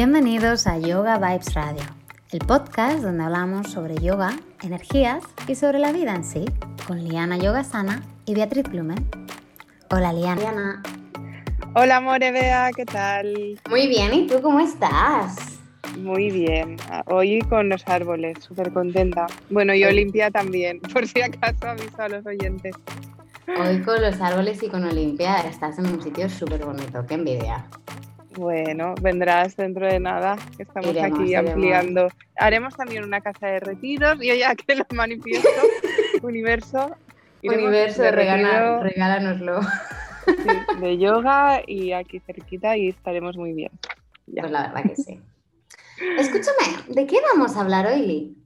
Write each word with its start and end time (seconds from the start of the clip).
Bienvenidos 0.00 0.68
a 0.68 0.78
Yoga 0.78 1.18
Vibes 1.18 1.54
Radio, 1.54 1.82
el 2.30 2.38
podcast 2.46 3.00
donde 3.00 3.24
hablamos 3.24 3.72
sobre 3.72 3.96
yoga, 3.96 4.30
energías 4.62 5.24
y 5.48 5.56
sobre 5.56 5.80
la 5.80 5.90
vida 5.90 6.14
en 6.14 6.22
sí, 6.22 6.44
con 6.86 7.02
Liana 7.02 7.36
Yogasana 7.36 8.04
y 8.24 8.36
Beatriz 8.36 8.62
Blumen. 8.70 9.04
Hola 9.90 10.12
Liana. 10.12 10.84
Hola 11.74 12.00
More 12.00 12.30
Bea, 12.30 12.70
¿qué 12.76 12.84
tal? 12.84 13.58
Muy 13.68 13.88
bien, 13.88 14.14
¿y 14.14 14.28
tú 14.28 14.40
cómo 14.40 14.60
estás? 14.60 15.58
Muy 15.98 16.30
bien, 16.30 16.76
hoy 17.06 17.40
con 17.40 17.68
los 17.68 17.82
árboles, 17.88 18.38
súper 18.38 18.72
contenta. 18.72 19.26
Bueno, 19.50 19.74
y 19.74 19.82
Olimpia 19.82 20.30
también, 20.30 20.78
por 20.92 21.08
si 21.08 21.22
acaso 21.22 21.66
aviso 21.66 22.00
a 22.00 22.08
los 22.08 22.24
oyentes. 22.24 22.76
Hoy 23.48 23.82
con 23.82 24.00
los 24.00 24.20
árboles 24.20 24.62
y 24.62 24.68
con 24.68 24.84
Olimpia 24.84 25.40
estás 25.40 25.76
en 25.80 25.86
un 25.86 26.00
sitio 26.00 26.30
súper 26.30 26.64
bonito, 26.64 27.04
qué 27.04 27.14
envidia. 27.14 27.64
Bueno, 28.38 28.94
vendrás 29.02 29.56
dentro 29.56 29.84
de 29.84 29.98
nada, 29.98 30.36
estamos 30.60 30.96
aquí 30.96 31.34
ampliando. 31.34 32.08
Haremos 32.36 32.76
también 32.76 33.02
una 33.02 33.20
casa 33.20 33.48
de 33.48 33.58
retiros, 33.58 34.22
y 34.22 34.38
ya 34.38 34.54
que 34.66 34.76
lo 34.76 34.86
manifiesto, 34.94 35.48
universo. 36.22 36.96
Universo, 37.42 38.02
de 38.02 38.12
regálanoslo. 38.12 39.60
de 40.80 40.98
yoga 40.98 41.62
y 41.66 41.90
aquí 41.92 42.20
cerquita 42.20 42.76
y 42.76 42.90
estaremos 42.90 43.36
muy 43.36 43.54
bien. 43.54 43.72
Pues 44.32 44.50
la 44.52 44.68
verdad 44.68 44.82
que 44.84 44.94
sí. 44.94 45.20
Escúchame, 46.16 46.94
¿de 46.94 47.06
qué 47.08 47.16
vamos 47.32 47.56
a 47.56 47.62
hablar 47.62 47.88
hoy, 47.88 48.06
Lee? 48.06 48.36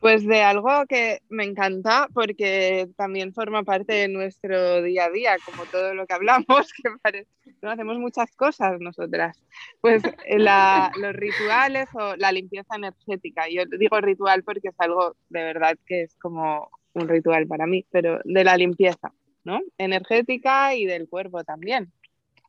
Pues 0.00 0.24
de 0.24 0.42
algo 0.42 0.86
que 0.88 1.22
me 1.28 1.44
encanta 1.44 2.08
porque 2.14 2.88
también 2.96 3.34
forma 3.34 3.64
parte 3.64 3.94
de 3.94 4.08
nuestro 4.08 4.80
día 4.82 5.06
a 5.06 5.10
día, 5.10 5.36
como 5.44 5.64
todo 5.64 5.92
lo 5.94 6.06
que 6.06 6.14
hablamos, 6.14 6.46
que 6.82 6.90
parece, 7.02 7.28
no 7.62 7.70
hacemos 7.70 7.98
muchas 7.98 8.30
cosas 8.36 8.80
nosotras. 8.80 9.42
Pues 9.80 10.02
eh, 10.26 10.38
los 10.38 11.12
rituales 11.14 11.88
o 11.94 12.14
la 12.16 12.30
limpieza 12.30 12.76
energética. 12.76 13.48
Yo 13.50 13.62
digo 13.78 14.00
ritual 14.00 14.44
porque 14.44 14.68
es 14.68 14.74
algo 14.78 15.16
de 15.28 15.42
verdad 15.42 15.76
que 15.84 16.02
es 16.02 16.14
como 16.16 16.70
un 16.94 17.08
ritual 17.08 17.46
para 17.46 17.66
mí, 17.66 17.84
pero 17.90 18.20
de 18.24 18.44
la 18.44 18.56
limpieza, 18.56 19.12
¿no? 19.44 19.60
Energética 19.78 20.74
y 20.74 20.86
del 20.86 21.08
cuerpo 21.08 21.42
también. 21.44 21.92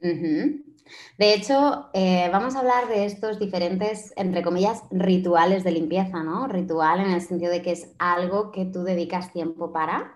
De 0.01 1.33
hecho, 1.33 1.89
eh, 1.93 2.29
vamos 2.31 2.55
a 2.55 2.59
hablar 2.59 2.87
de 2.87 3.05
estos 3.05 3.39
diferentes, 3.39 4.13
entre 4.15 4.41
comillas, 4.41 4.83
rituales 4.91 5.63
de 5.63 5.71
limpieza, 5.71 6.23
¿no? 6.23 6.47
Ritual 6.47 7.01
en 7.01 7.11
el 7.11 7.21
sentido 7.21 7.51
de 7.51 7.61
que 7.61 7.71
es 7.71 7.93
algo 7.99 8.51
que 8.51 8.65
tú 8.65 8.83
dedicas 8.83 9.31
tiempo 9.31 9.71
para 9.71 10.15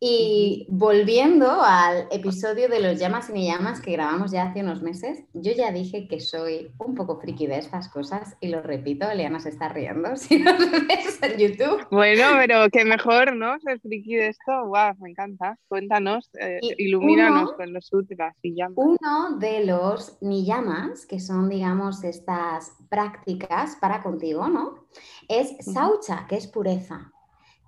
y 0.00 0.66
volviendo 0.68 1.62
al 1.62 2.08
episodio 2.10 2.68
de 2.68 2.80
los 2.80 2.98
llamas 2.98 3.30
y 3.30 3.32
ni 3.32 3.46
llamas 3.46 3.80
que 3.80 3.92
grabamos 3.92 4.32
ya 4.32 4.44
hace 4.44 4.60
unos 4.60 4.82
meses, 4.82 5.24
yo 5.32 5.52
ya 5.52 5.72
dije 5.72 6.08
que 6.08 6.20
soy 6.20 6.70
un 6.78 6.94
poco 6.94 7.20
friki 7.20 7.46
de 7.46 7.58
estas 7.58 7.88
cosas 7.88 8.36
y 8.40 8.48
lo 8.48 8.62
repito, 8.62 9.10
Eliana 9.10 9.40
se 9.40 9.50
está 9.50 9.68
riendo 9.68 10.16
si 10.16 10.38
nos 10.38 10.58
ves 10.58 11.20
en 11.22 11.38
YouTube. 11.38 11.86
Bueno, 11.90 12.24
pero 12.38 12.68
qué 12.72 12.84
mejor, 12.84 13.34
¿no? 13.36 13.58
Ser 13.60 13.80
friki 13.80 14.16
de 14.16 14.28
esto, 14.28 14.66
guau, 14.66 14.94
me 15.00 15.10
encanta. 15.10 15.58
Cuéntanos, 15.68 16.30
eh, 16.38 16.60
ilumínanos 16.78 17.52
con 17.54 17.72
los 17.72 17.86
sutras 17.86 18.36
y 18.42 18.54
llamas. 18.54 18.76
Uno 18.76 19.13
de 19.38 19.64
los 19.64 20.16
ni 20.20 20.44
llamas, 20.44 21.06
que 21.06 21.20
son, 21.20 21.48
digamos, 21.48 22.04
estas 22.04 22.72
prácticas 22.88 23.76
para 23.76 24.02
contigo, 24.02 24.48
¿no? 24.48 24.86
Es 25.28 25.56
saucha, 25.72 26.26
que 26.28 26.36
es 26.36 26.46
pureza. 26.46 27.12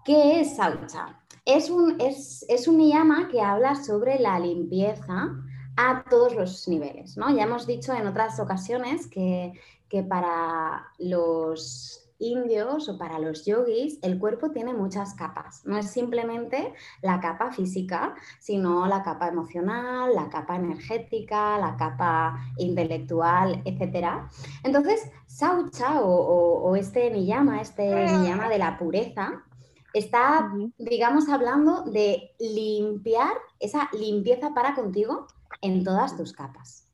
¿Qué 0.05 0.41
es 0.41 0.57
saucha? 0.57 1.21
Es 1.45 1.71
un, 1.71 2.01
es, 2.01 2.45
es 2.49 2.69
un 2.69 2.79
niyama 2.79 3.29
que 3.29 3.41
habla 3.41 3.75
sobre 3.75 4.19
la 4.19 4.39
limpieza 4.39 5.33
a 5.77 6.05
todos 6.09 6.35
los 6.35 6.69
niveles. 6.69 7.17
¿no? 7.17 7.35
Ya 7.35 7.45
hemos 7.45 7.67
dicho 7.67 7.93
en 7.93 8.07
otras 8.07 8.41
ocasiones 8.41 9.07
que, 9.09 9.53
que 9.89 10.03
para 10.03 10.89
los 10.99 12.06
indios 12.19 12.89
o 12.89 12.99
para 12.99 13.19
los 13.19 13.45
yogis, 13.45 13.99
el 14.03 14.19
cuerpo 14.19 14.51
tiene 14.51 14.73
muchas 14.73 15.15
capas. 15.15 15.65
No 15.65 15.77
es 15.77 15.91
simplemente 15.91 16.75
la 17.03 17.21
capa 17.21 17.53
física, 17.53 18.15
sino 18.41 18.87
la 18.87 19.03
capa 19.03 19.29
emocional, 19.29 20.15
la 20.15 20.29
capa 20.29 20.57
energética, 20.57 21.59
la 21.59 21.77
capa 21.77 22.39
intelectual, 22.59 23.63
etc. 23.65 24.29
Entonces, 24.63 25.11
Saucha 25.27 26.01
o, 26.01 26.11
o, 26.11 26.71
o 26.71 26.77
este 26.77 27.11
niyama, 27.11 27.61
este 27.61 28.07
niyama 28.19 28.49
de 28.49 28.59
la 28.59 28.79
pureza, 28.79 29.45
está, 29.93 30.53
digamos, 30.79 31.29
hablando 31.29 31.85
de 31.85 32.35
limpiar, 32.39 33.33
esa 33.59 33.89
limpieza 33.93 34.53
para 34.53 34.75
contigo 34.75 35.27
en 35.63 35.85
todas 35.85 36.17
tus 36.17 36.33
capas. 36.33 36.87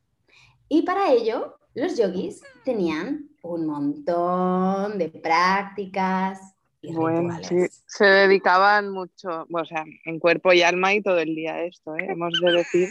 Y 0.69 0.83
para 0.83 1.11
ello, 1.13 1.59
los 1.75 1.97
yogis 1.97 2.43
tenían 2.65 3.32
un 3.43 3.67
montón 3.67 4.99
de 4.99 5.09
prácticas. 5.09 6.55
Y 6.81 6.93
bueno, 6.93 7.39
sí, 7.43 7.67
se 7.87 8.05
dedicaban 8.05 8.91
mucho, 8.91 9.47
o 9.53 9.65
sea, 9.65 9.85
en 10.05 10.19
cuerpo 10.19 10.53
y 10.53 10.63
alma 10.63 10.95
y 10.95 11.03
todo 11.03 11.19
el 11.19 11.35
día 11.35 11.63
esto, 11.63 11.95
¿eh? 11.97 12.07
hemos 12.09 12.33
de 12.41 12.53
decir. 12.53 12.89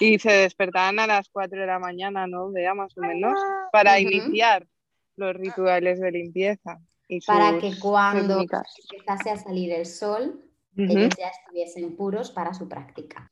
Y 0.00 0.18
se 0.18 0.32
despertaban 0.32 0.98
a 0.98 1.06
las 1.06 1.28
4 1.28 1.60
de 1.60 1.66
la 1.66 1.78
mañana, 1.78 2.26
¿no? 2.26 2.50
Vea, 2.50 2.74
más 2.74 2.96
o 2.96 3.02
menos, 3.02 3.38
para 3.70 4.00
iniciar 4.00 4.66
los 5.16 5.34
rituales 5.36 6.00
de 6.00 6.10
limpieza 6.10 6.80
para 7.26 7.58
que 7.58 7.78
cuando 7.78 8.40
empezase 8.40 9.30
a 9.30 9.36
salir 9.36 9.72
el 9.72 9.86
sol, 9.86 10.42
ellos 10.76 11.14
ya 11.18 11.28
estuviesen 11.28 11.96
puros 11.96 12.30
para 12.30 12.54
su 12.54 12.68
práctica. 12.68 13.30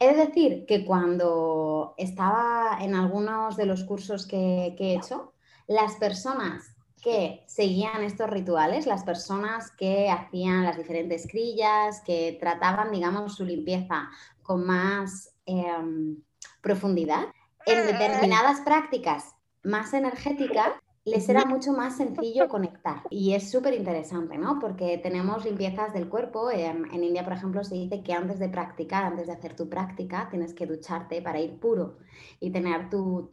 Es 0.00 0.16
decir, 0.16 0.64
que 0.66 0.84
cuando 0.84 1.94
estaba 1.98 2.78
en 2.80 2.94
algunos 2.94 3.56
de 3.56 3.66
los 3.66 3.84
cursos 3.84 4.26
que, 4.26 4.74
que 4.78 4.92
he 4.92 4.96
hecho, 4.96 5.33
las 5.66 5.96
personas 5.96 6.74
que 7.02 7.44
seguían 7.46 8.02
estos 8.02 8.30
rituales, 8.30 8.86
las 8.86 9.04
personas 9.04 9.70
que 9.72 10.08
hacían 10.10 10.64
las 10.64 10.78
diferentes 10.78 11.26
crillas, 11.28 12.00
que 12.00 12.38
trataban, 12.40 12.90
digamos, 12.90 13.34
su 13.34 13.44
limpieza 13.44 14.08
con 14.42 14.66
más 14.66 15.34
em, 15.44 16.16
profundidad, 16.62 17.26
en 17.66 17.86
determinadas 17.86 18.60
prácticas 18.60 19.34
más 19.62 19.92
energéticas, 19.92 20.72
les 21.04 21.28
era 21.28 21.44
mucho 21.44 21.72
más 21.72 21.98
sencillo 21.98 22.48
conectar. 22.48 23.02
Y 23.10 23.34
es 23.34 23.50
súper 23.50 23.74
interesante, 23.74 24.38
¿no? 24.38 24.58
Porque 24.58 24.96
tenemos 24.98 25.44
limpiezas 25.44 25.92
del 25.92 26.08
cuerpo. 26.08 26.50
En, 26.50 26.86
India, 27.04 27.24
por 27.24 27.34
ejemplo, 27.34 27.62
se 27.62 27.74
dice 27.74 28.02
que 28.02 28.14
antes 28.14 28.38
de 28.38 28.48
practicar, 28.48 29.04
antes 29.04 29.26
de 29.26 29.34
hacer 29.34 29.54
tu 29.54 29.68
práctica, 29.68 30.28
tienes 30.30 30.54
que 30.54 30.66
ducharte 30.66 31.20
para 31.20 31.40
ir 31.40 31.58
puro 31.60 31.98
y 32.40 32.50
tener 32.50 32.88
tu, 32.88 33.28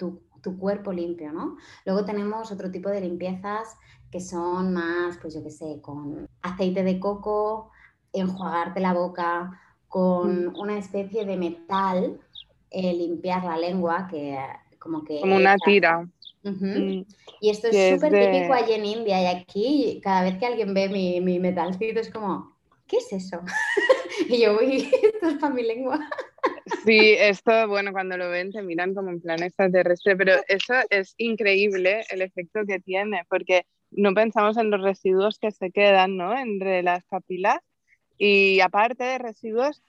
cuerpo 0.58 0.92
limpio, 0.92 1.32
¿no? 1.32 1.58
Luego 1.86 2.06
tenemos 2.06 2.52
otro 2.52 2.72
tipo 2.72 2.90
de 2.90 3.02
limpiezas 3.02 3.78
que 4.12 4.20
son 4.20 4.74
más, 4.74 5.18
pues 5.22 5.34
yo 5.34 5.44
qué 5.44 5.52
sé, 5.52 5.80
con 5.82 6.28
aceite 6.42 6.84
de 6.84 7.00
coco, 7.00 7.72
enjuagarte 8.12 8.80
la 8.80 8.94
boca, 8.94 9.60
con 9.88 10.56
una 10.58 10.78
especie 10.78 11.26
de 11.26 11.38
metal, 11.38 12.20
eh, 12.70 12.94
limpiar 12.94 13.44
la 13.44 13.58
lengua, 13.58 14.08
que 14.10 14.38
como 14.80 15.04
que... 15.04 15.22
Como 15.22 15.36
una 15.38 15.56
tira. 15.58 16.08
Mm. 16.44 17.04
Y 17.40 17.50
esto 17.50 17.68
es 17.72 17.96
súper 17.96 18.32
típico 18.32 18.54
allí 18.54 18.74
en 18.74 18.86
India 18.86 19.22
y 19.22 19.26
aquí 19.28 20.02
cada 20.04 20.24
vez 20.24 20.38
que 20.38 20.46
alguien 20.46 20.74
ve 20.74 20.90
mi, 20.90 21.22
mi 21.22 21.40
metalcito 21.40 22.00
es 22.00 22.10
como, 22.10 22.56
¿qué 22.88 22.98
es 22.98 23.14
eso? 23.14 23.42
y 24.30 24.42
yo, 24.42 24.58
uy, 24.58 24.90
esto 25.14 25.28
es 25.28 25.36
para 25.36 25.54
mi 25.54 25.64
lengua. 25.64 26.00
Sí, 26.84 27.16
esto, 27.20 27.68
bueno, 27.68 27.92
cuando 27.92 28.18
lo 28.18 28.30
ven 28.30 28.52
te 28.52 28.64
miran 28.64 28.96
como 28.96 29.12
en 29.12 29.22
plan 29.22 29.44
extraterrestre, 29.44 30.16
pero 30.16 30.34
eso 30.48 30.74
es 30.90 31.14
increíble 31.18 32.04
el 32.10 32.22
efecto 32.22 32.62
que 32.68 32.80
tiene, 32.80 33.24
porque 33.30 33.66
no 33.92 34.14
pensamos 34.14 34.58
en 34.58 34.72
los 34.72 34.82
residuos 34.82 35.38
que 35.38 35.52
se 35.52 35.72
quedan, 35.72 36.18
¿no? 36.18 36.38
Entre 36.38 36.82
las 36.82 37.04
papilas 37.06 37.60
y 38.18 38.60
aparte 38.62 39.04
de 39.04 39.18
residuos, 39.20 39.84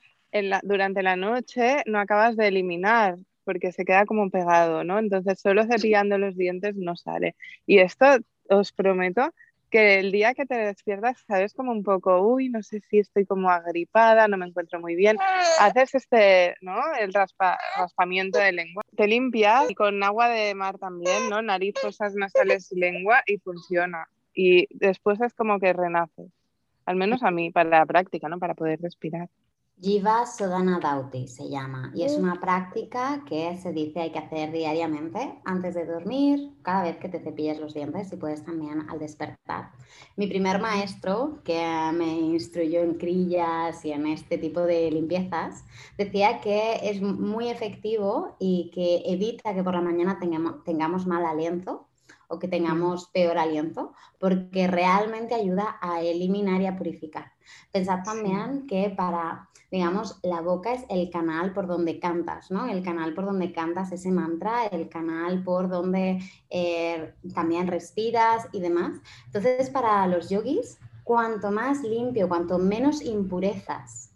durante 0.63 1.03
la 1.03 1.17
noche 1.17 1.83
no 1.87 1.99
acabas 1.99 2.37
de 2.37 2.49
eliminar 2.49 3.17
porque 3.45 3.73
se 3.73 3.85
queda 3.85 4.07
como 4.07 4.31
pegado, 4.31 4.85
¿no? 4.85 4.99
Entonces 4.99 5.41
solo 5.41 5.65
cepillando 5.67 6.19
los 6.19 6.37
dientes 6.37 6.77
no 6.77 6.97
sale. 6.97 7.37
Y 7.67 7.79
esto 7.79 8.07
os 8.49 8.73
prometo 8.73 9.33
que 9.73 9.99
el 9.99 10.13
día 10.13 10.35
que 10.35 10.45
te 10.45 10.55
despiertas 10.55 11.25
sabes 11.27 11.55
como 11.55 11.73
un 11.73 11.83
poco, 11.83 12.21
uy, 12.21 12.51
no 12.51 12.63
sé 12.63 12.81
si 12.91 12.99
estoy 12.99 13.25
como 13.25 13.49
agripada, 13.51 14.29
no 14.29 14.37
me 14.37 14.47
encuentro 14.47 14.79
muy 14.79 14.95
bien. 14.95 15.17
Haces 15.59 15.95
este, 15.95 16.57
¿no? 16.61 16.77
El 17.01 17.13
raspamiento 17.15 18.39
de 18.39 18.53
lengua. 18.53 18.83
Te 18.95 19.09
limpias 19.09 19.71
y 19.71 19.75
con 19.75 20.03
agua 20.03 20.29
de 20.29 20.55
mar 20.55 20.79
también, 20.79 21.31
¿no? 21.31 21.41
Nariz, 21.41 21.75
fosas 21.81 22.15
nasales 22.15 22.71
y 22.71 22.79
lengua 22.79 23.23
y 23.27 23.39
funciona. 23.39 24.07
Y 24.35 24.69
después 24.77 25.19
es 25.23 25.33
como 25.33 25.59
que 25.59 25.73
renaces. 25.73 26.31
Al 26.85 26.97
menos 26.97 27.23
a 27.23 27.31
mí, 27.31 27.51
para 27.51 27.71
la 27.71 27.87
práctica, 27.87 28.29
¿no? 28.29 28.39
Para 28.39 28.55
poder 28.55 28.79
respirar. 28.79 29.31
Jiva 29.83 30.27
Sodana 30.27 30.79
Dauti 30.79 31.27
se 31.27 31.49
llama 31.49 31.91
y 31.93 32.05
es 32.05 32.17
una 32.17 32.41
práctica 32.41 33.25
que 33.29 33.57
se 33.57 33.73
dice 33.73 33.99
hay 33.99 34.13
que 34.13 34.21
hacer 34.21 34.53
diariamente 34.53 35.41
antes 35.45 35.75
de 35.75 35.85
dormir, 35.85 36.53
cada 36.63 36.85
vez 36.85 36.99
que 36.99 37.09
te 37.09 37.19
cepillas 37.19 37.59
los 37.59 37.75
dientes 37.75 38.13
y 38.13 38.17
puedes 38.17 38.45
también 38.45 38.89
al 38.89 39.01
despertar. 39.01 39.73
Mi 40.17 40.29
primer 40.29 40.61
maestro 40.61 41.41
que 41.43 41.61
me 41.95 42.07
instruyó 42.07 42.79
en 42.79 42.95
crillas 42.95 43.85
y 43.85 43.91
en 43.91 44.07
este 44.07 44.39
tipo 44.39 44.61
de 44.61 44.89
limpiezas 44.89 45.65
decía 45.99 46.41
que 46.41 46.79
es 46.89 47.03
muy 47.03 47.49
efectivo 47.49 48.37
y 48.39 48.71
que 48.73 49.03
evita 49.05 49.53
que 49.53 49.65
por 49.65 49.75
la 49.75 49.81
mañana 49.81 50.21
tengamos, 50.21 50.63
tengamos 50.63 51.09
mal 51.09 51.27
aliento 51.27 51.89
o 52.29 52.39
que 52.39 52.47
tengamos 52.47 53.09
peor 53.09 53.37
aliento, 53.37 53.95
porque 54.21 54.69
realmente 54.69 55.35
ayuda 55.35 55.77
a 55.81 56.03
eliminar 56.03 56.61
y 56.63 56.67
a 56.67 56.77
purificar. 56.77 57.32
Pensad 57.73 58.03
también 58.05 58.67
que 58.67 58.91
para, 58.91 59.49
digamos, 59.71 60.19
la 60.23 60.41
boca 60.41 60.73
es 60.73 60.85
el 60.89 61.11
canal 61.11 61.53
por 61.53 61.67
donde 61.67 61.99
cantas, 61.99 62.51
¿no? 62.51 62.67
El 62.67 62.83
canal 62.83 63.15
por 63.15 63.25
donde 63.25 63.53
cantas 63.53 63.93
ese 63.93 64.11
mantra, 64.11 64.67
el 64.67 64.89
canal 64.89 65.43
por 65.43 65.69
donde 65.69 66.21
eh, 66.51 67.15
también 67.35 67.67
respiras 67.67 68.49
y 68.53 68.61
demás. 68.61 69.01
Entonces, 69.27 69.71
para 69.71 70.07
los 70.07 70.29
yogis, 70.29 70.79
cuanto 71.05 71.51
más 71.51 71.83
limpio, 71.83 72.29
cuanto 72.29 72.59
menos 72.59 73.03
impurezas 73.03 74.15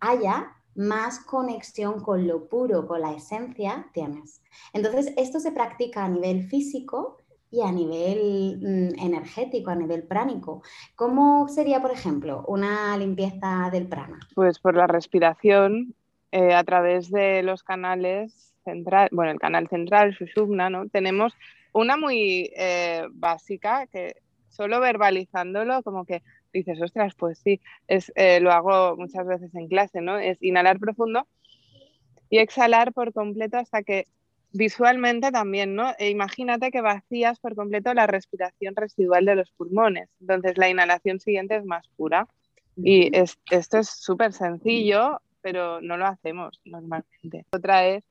haya, 0.00 0.54
más 0.74 1.18
conexión 1.18 2.00
con 2.00 2.28
lo 2.28 2.48
puro, 2.48 2.86
con 2.86 3.00
la 3.00 3.12
esencia 3.12 3.90
tienes. 3.92 4.40
Entonces, 4.72 5.12
esto 5.16 5.40
se 5.40 5.50
practica 5.50 6.04
a 6.04 6.08
nivel 6.08 6.44
físico 6.44 7.17
y 7.50 7.62
a 7.62 7.72
nivel 7.72 8.58
mm, 8.60 9.00
energético, 9.00 9.70
a 9.70 9.74
nivel 9.74 10.02
pránico. 10.02 10.62
¿Cómo 10.94 11.48
sería, 11.48 11.80
por 11.80 11.90
ejemplo, 11.90 12.44
una 12.46 12.96
limpieza 12.96 13.70
del 13.72 13.86
prana? 13.86 14.18
Pues 14.34 14.58
por 14.58 14.76
la 14.76 14.86
respiración, 14.86 15.94
eh, 16.30 16.54
a 16.54 16.62
través 16.64 17.10
de 17.10 17.42
los 17.42 17.62
canales 17.62 18.54
central, 18.64 19.08
bueno, 19.12 19.32
el 19.32 19.40
canal 19.40 19.66
central, 19.68 20.14
Sushumna, 20.14 20.68
¿no? 20.68 20.88
Tenemos 20.88 21.32
una 21.72 21.96
muy 21.96 22.50
eh, 22.56 23.06
básica 23.12 23.86
que 23.86 24.16
solo 24.48 24.80
verbalizándolo, 24.80 25.82
como 25.82 26.04
que 26.04 26.22
dices, 26.52 26.80
ostras, 26.80 27.14
pues 27.14 27.38
sí, 27.38 27.60
es, 27.86 28.12
eh, 28.14 28.40
lo 28.40 28.52
hago 28.52 28.96
muchas 28.96 29.26
veces 29.26 29.54
en 29.54 29.68
clase, 29.68 30.00
¿no? 30.00 30.18
Es 30.18 30.42
inhalar 30.42 30.78
profundo 30.78 31.26
y 32.30 32.38
exhalar 32.38 32.92
por 32.92 33.12
completo 33.12 33.56
hasta 33.56 33.82
que 33.82 34.06
visualmente 34.52 35.30
también, 35.30 35.74
¿no? 35.74 35.92
E 35.98 36.10
imagínate 36.10 36.70
que 36.70 36.80
vacías 36.80 37.38
por 37.38 37.54
completo 37.54 37.92
la 37.94 38.06
respiración 38.06 38.74
residual 38.76 39.24
de 39.24 39.36
los 39.36 39.50
pulmones. 39.52 40.08
Entonces 40.20 40.56
la 40.58 40.68
inhalación 40.68 41.20
siguiente 41.20 41.56
es 41.56 41.64
más 41.64 41.86
pura. 41.96 42.26
Y 42.76 43.10
esto 43.50 43.78
es 43.78 43.88
súper 43.88 44.32
sencillo, 44.32 45.20
pero 45.40 45.80
no 45.80 45.96
lo 45.96 46.06
hacemos 46.06 46.60
normalmente. 46.64 47.44
Otra 47.50 47.86
es 47.86 48.04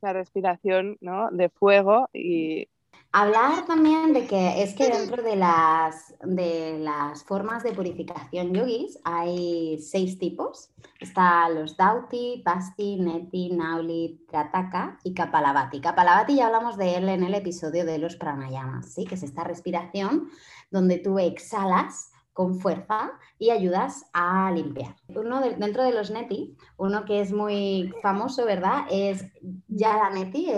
la 0.00 0.12
respiración 0.12 0.96
¿no? 1.00 1.28
de 1.30 1.48
fuego 1.48 2.08
y 2.12 2.68
Hablar 3.14 3.66
también 3.66 4.14
de 4.14 4.26
que 4.26 4.62
es 4.62 4.72
que 4.72 4.88
dentro 4.88 5.22
de 5.22 5.36
las, 5.36 6.14
de 6.24 6.78
las 6.78 7.22
formas 7.24 7.62
de 7.62 7.72
purificación 7.72 8.54
yogis 8.54 8.98
hay 9.04 9.78
seis 9.82 10.18
tipos. 10.18 10.70
Están 10.98 11.56
los 11.56 11.76
Dauti, 11.76 12.40
Pasti, 12.42 12.96
Neti, 12.96 13.50
Nauli, 13.50 14.24
Trataka 14.30 14.96
y 15.04 15.12
Kapalabhati. 15.12 15.82
Kapalabhati 15.82 16.36
ya 16.36 16.46
hablamos 16.46 16.78
de 16.78 16.96
él 16.96 17.10
en 17.10 17.22
el 17.22 17.34
episodio 17.34 17.84
de 17.84 17.98
los 17.98 18.16
pranayamas, 18.16 18.94
¿sí? 18.94 19.04
que 19.04 19.16
es 19.16 19.22
esta 19.22 19.44
respiración 19.44 20.30
donde 20.70 20.96
tú 20.96 21.18
exhalas 21.18 22.11
con 22.32 22.60
fuerza 22.60 23.12
y 23.38 23.50
ayudas 23.50 24.06
a 24.12 24.50
limpiar. 24.52 24.96
Uno 25.08 25.40
dentro 25.40 25.82
de 25.82 25.92
los 25.92 26.10
neti, 26.10 26.56
uno 26.76 27.04
que 27.04 27.20
es 27.20 27.32
muy 27.32 27.92
famoso, 28.00 28.44
¿verdad? 28.46 28.86
Es 28.90 29.26
ya 29.68 29.96
la 29.96 30.10
neti, 30.10 30.50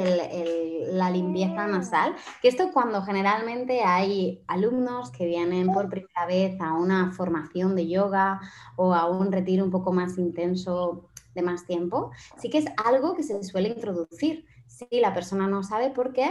la 0.92 1.10
limpieza 1.10 1.66
nasal, 1.66 2.14
que 2.40 2.48
esto 2.48 2.70
cuando 2.72 3.02
generalmente 3.02 3.82
hay 3.82 4.44
alumnos 4.46 5.10
que 5.10 5.26
vienen 5.26 5.72
por 5.72 5.88
primera 5.88 6.26
vez 6.26 6.60
a 6.60 6.74
una 6.74 7.10
formación 7.12 7.74
de 7.74 7.88
yoga 7.88 8.40
o 8.76 8.94
a 8.94 9.10
un 9.10 9.32
retiro 9.32 9.64
un 9.64 9.70
poco 9.70 9.92
más 9.92 10.16
intenso 10.18 11.10
de 11.34 11.42
más 11.42 11.66
tiempo, 11.66 12.12
sí 12.38 12.48
que 12.48 12.58
es 12.58 12.66
algo 12.84 13.16
que 13.16 13.24
se 13.24 13.42
suele 13.42 13.70
introducir. 13.70 14.46
Si 14.66 15.00
la 15.00 15.12
persona 15.12 15.48
no 15.48 15.64
sabe 15.64 15.90
por 15.90 16.12
qué, 16.12 16.30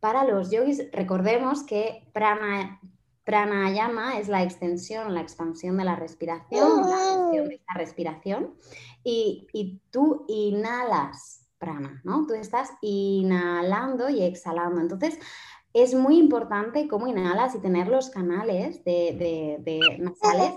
para 0.00 0.24
los 0.24 0.50
yogis 0.50 0.90
recordemos 0.92 1.62
que 1.62 2.06
prana, 2.12 2.80
Pranayama 3.24 4.18
es 4.18 4.28
la 4.28 4.42
extensión, 4.42 5.14
la 5.14 5.22
expansión 5.22 5.78
de 5.78 5.84
la 5.84 5.96
respiración, 5.96 6.82
la 6.82 6.96
gestión 6.96 7.48
de 7.48 7.54
esta 7.54 7.74
respiración. 7.74 8.54
Y, 9.02 9.80
tú 9.90 10.26
inhalas 10.28 11.48
prana, 11.58 12.02
¿no? 12.04 12.26
Tú 12.26 12.34
estás 12.34 12.70
inhalando 12.82 14.10
y 14.10 14.22
exhalando. 14.22 14.80
Entonces, 14.80 15.18
es 15.72 15.94
muy 15.94 16.18
importante 16.18 16.86
cómo 16.86 17.08
inhalas 17.08 17.54
y 17.54 17.60
tener 17.60 17.88
los 17.88 18.10
canales 18.10 18.84
de, 18.84 19.98
nasales 19.98 20.52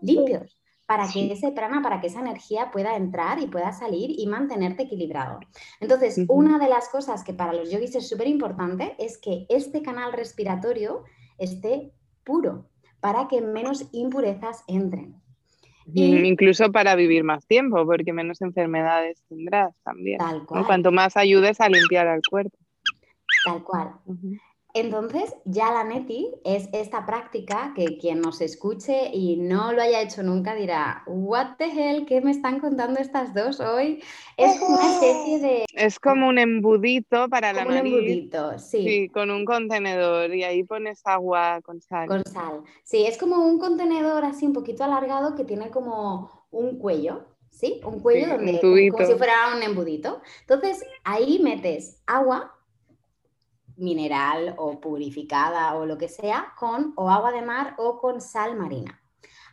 limpios 0.00 0.62
para 0.86 1.08
que 1.08 1.32
ese 1.32 1.52
prana, 1.52 1.80
para 1.82 2.00
que 2.00 2.08
esa 2.08 2.20
energía 2.20 2.70
pueda 2.70 2.96
entrar 2.96 3.40
y 3.40 3.46
pueda 3.46 3.72
salir 3.72 4.10
y 4.16 4.26
mantenerte 4.26 4.84
equilibrado. 4.84 5.40
Entonces, 5.80 6.20
una 6.28 6.58
de 6.58 6.68
las 6.68 6.88
cosas 6.88 7.24
que 7.24 7.32
para 7.32 7.52
los 7.52 7.70
yogis 7.70 7.94
es 7.94 8.08
súper 8.08 8.28
importante 8.28 8.94
es 8.98 9.18
que 9.18 9.46
este 9.48 9.82
canal 9.82 10.12
respiratorio 10.12 11.04
esté 11.38 11.94
puro 12.24 12.66
para 13.00 13.28
que 13.28 13.40
menos 13.40 13.88
impurezas 13.92 14.64
entren. 14.68 15.14
Y, 15.92 16.16
Incluso 16.18 16.70
para 16.70 16.94
vivir 16.94 17.24
más 17.24 17.46
tiempo, 17.46 17.84
porque 17.84 18.12
menos 18.12 18.40
enfermedades 18.40 19.22
tendrás 19.28 19.74
también. 19.82 20.18
Tal 20.18 20.46
cual. 20.46 20.64
Cuanto 20.64 20.92
más 20.92 21.16
ayudes 21.16 21.60
a 21.60 21.68
limpiar 21.68 22.06
al 22.06 22.20
cuerpo. 22.28 22.56
Tal 23.44 23.64
cual. 23.64 23.94
Entonces, 24.74 25.34
ya 25.44 25.70
la 25.70 25.84
neti 25.84 26.30
es 26.44 26.70
esta 26.72 27.04
práctica 27.04 27.74
que 27.76 27.98
quien 27.98 28.22
nos 28.22 28.40
escuche 28.40 29.10
y 29.12 29.36
no 29.36 29.72
lo 29.72 29.82
haya 29.82 30.00
hecho 30.00 30.22
nunca 30.22 30.54
dirá, 30.54 31.02
what 31.06 31.56
the 31.58 31.66
hell, 31.66 32.06
¿qué 32.06 32.22
me 32.22 32.30
están 32.30 32.58
contando 32.58 32.98
estas 32.98 33.34
dos 33.34 33.60
hoy? 33.60 34.02
Es 34.38 34.58
como 34.58 34.76
una 34.76 34.92
especie 34.94 35.38
de... 35.40 35.64
Es 35.74 35.98
como 35.98 36.28
un 36.28 36.38
embudito 36.38 37.28
para 37.28 37.52
la 37.52 37.66
nariz. 37.66 37.92
Un 37.92 37.98
embudito, 37.98 38.58
sí. 38.58 38.82
Sí, 38.82 39.08
con 39.10 39.30
un 39.30 39.44
contenedor 39.44 40.34
y 40.34 40.42
ahí 40.44 40.64
pones 40.64 41.02
agua 41.04 41.60
con 41.62 41.82
sal. 41.82 42.08
Con 42.08 42.24
sal. 42.24 42.62
Sí, 42.82 43.04
es 43.04 43.18
como 43.18 43.44
un 43.44 43.58
contenedor 43.58 44.24
así 44.24 44.46
un 44.46 44.54
poquito 44.54 44.84
alargado 44.84 45.34
que 45.34 45.44
tiene 45.44 45.68
como 45.68 46.46
un 46.50 46.78
cuello, 46.78 47.26
¿sí? 47.50 47.82
Un 47.84 48.00
cuello 48.00 48.28
donde, 48.28 48.58
como 48.90 49.06
si 49.06 49.14
fuera 49.16 49.54
un 49.54 49.62
embudito. 49.62 50.22
Entonces, 50.40 50.82
ahí 51.04 51.40
metes 51.40 52.00
agua 52.06 52.54
mineral 53.76 54.54
o 54.58 54.80
purificada 54.80 55.74
o 55.74 55.86
lo 55.86 55.98
que 55.98 56.08
sea 56.08 56.52
con 56.58 56.92
o 56.96 57.10
agua 57.10 57.32
de 57.32 57.42
mar 57.42 57.74
o 57.78 57.98
con 57.98 58.20
sal 58.20 58.56
marina. 58.56 59.00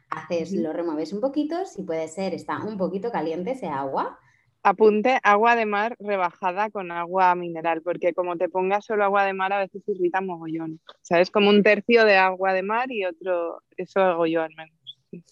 Haces, 0.10 0.54
lo 0.54 0.74
remueves 0.74 1.13
un 1.13 1.21
poquito, 1.21 1.66
si 1.66 1.83
puede 1.83 2.07
ser, 2.07 2.33
está 2.33 2.64
un 2.64 2.78
poquito 2.78 3.11
caliente 3.11 3.52
ese 3.52 3.68
agua. 3.68 4.19
Apunte 4.64 5.19
agua 5.23 5.56
de 5.56 5.66
mar 5.66 5.95
rebajada 5.99 6.69
con 6.69 6.92
agua 6.92 7.33
mineral, 7.35 7.81
porque 7.81 8.14
como 8.14 8.35
te 8.35 8.49
pongas 8.49 8.85
solo 8.85 9.04
agua 9.04 9.23
de 9.23 9.33
mar 9.33 9.54
a 9.54 9.59
veces 9.59 9.88
irrita 9.88 10.19
mogollón. 10.19 10.81
¿Sabes? 11.02 11.31
Como 11.31 11.49
un 11.49 11.64
tercio 11.64 12.06
de 12.06 12.18
agua 12.18 12.54
de 12.54 12.64
mar 12.64 12.92
y 12.92 13.06
otro, 13.06 13.61
eso 13.78 14.02
hago 14.02 14.26
yo 14.26 14.42
al 14.42 14.54
menos. 14.56 15.26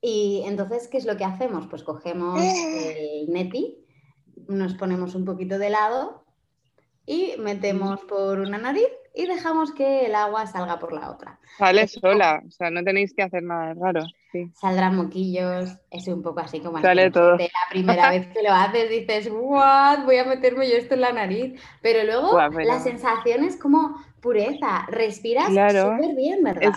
Y 0.00 0.42
entonces, 0.46 0.88
¿qué 0.88 0.96
es 0.96 1.04
lo 1.04 1.16
que 1.16 1.24
hacemos? 1.24 1.66
Pues 1.66 1.82
cogemos 1.82 2.40
el 2.40 3.30
neti, 3.30 3.84
nos 4.48 4.74
ponemos 4.74 5.14
un 5.14 5.24
poquito 5.24 5.58
de 5.58 5.70
lado 5.70 6.24
y 7.10 7.34
metemos 7.38 8.00
por 8.02 8.38
una 8.38 8.56
nariz 8.56 8.86
y 9.12 9.26
dejamos 9.26 9.72
que 9.72 10.06
el 10.06 10.14
agua 10.14 10.46
salga 10.46 10.78
por 10.78 10.92
la 10.92 11.10
otra. 11.10 11.40
Sale 11.58 11.88
sola, 11.88 12.40
o 12.46 12.50
sea, 12.52 12.70
no 12.70 12.84
tenéis 12.84 13.12
que 13.12 13.22
hacer 13.22 13.42
nada 13.42 13.74
raro. 13.74 14.04
Saldrán 14.54 14.94
moquillos, 14.94 15.76
es 15.90 16.06
un 16.06 16.22
poco 16.22 16.38
así 16.38 16.60
como 16.60 16.80
Sale 16.80 17.10
todo. 17.10 17.36
De 17.36 17.44
la 17.48 17.68
primera 17.68 18.10
vez 18.10 18.28
que 18.28 18.44
lo 18.44 18.52
haces 18.52 18.88
dices, 18.88 19.28
what, 19.32 20.04
voy 20.04 20.18
a 20.18 20.24
meterme 20.24 20.70
yo 20.70 20.76
esto 20.76 20.94
en 20.94 21.00
la 21.00 21.12
nariz. 21.12 21.60
Pero 21.82 22.04
luego 22.04 22.38
la 22.38 22.78
sensación 22.78 23.42
es 23.42 23.56
como 23.56 23.96
pureza, 24.20 24.86
respiras 24.86 25.48
súper 25.48 26.14
bien, 26.14 26.44
¿verdad? 26.44 26.72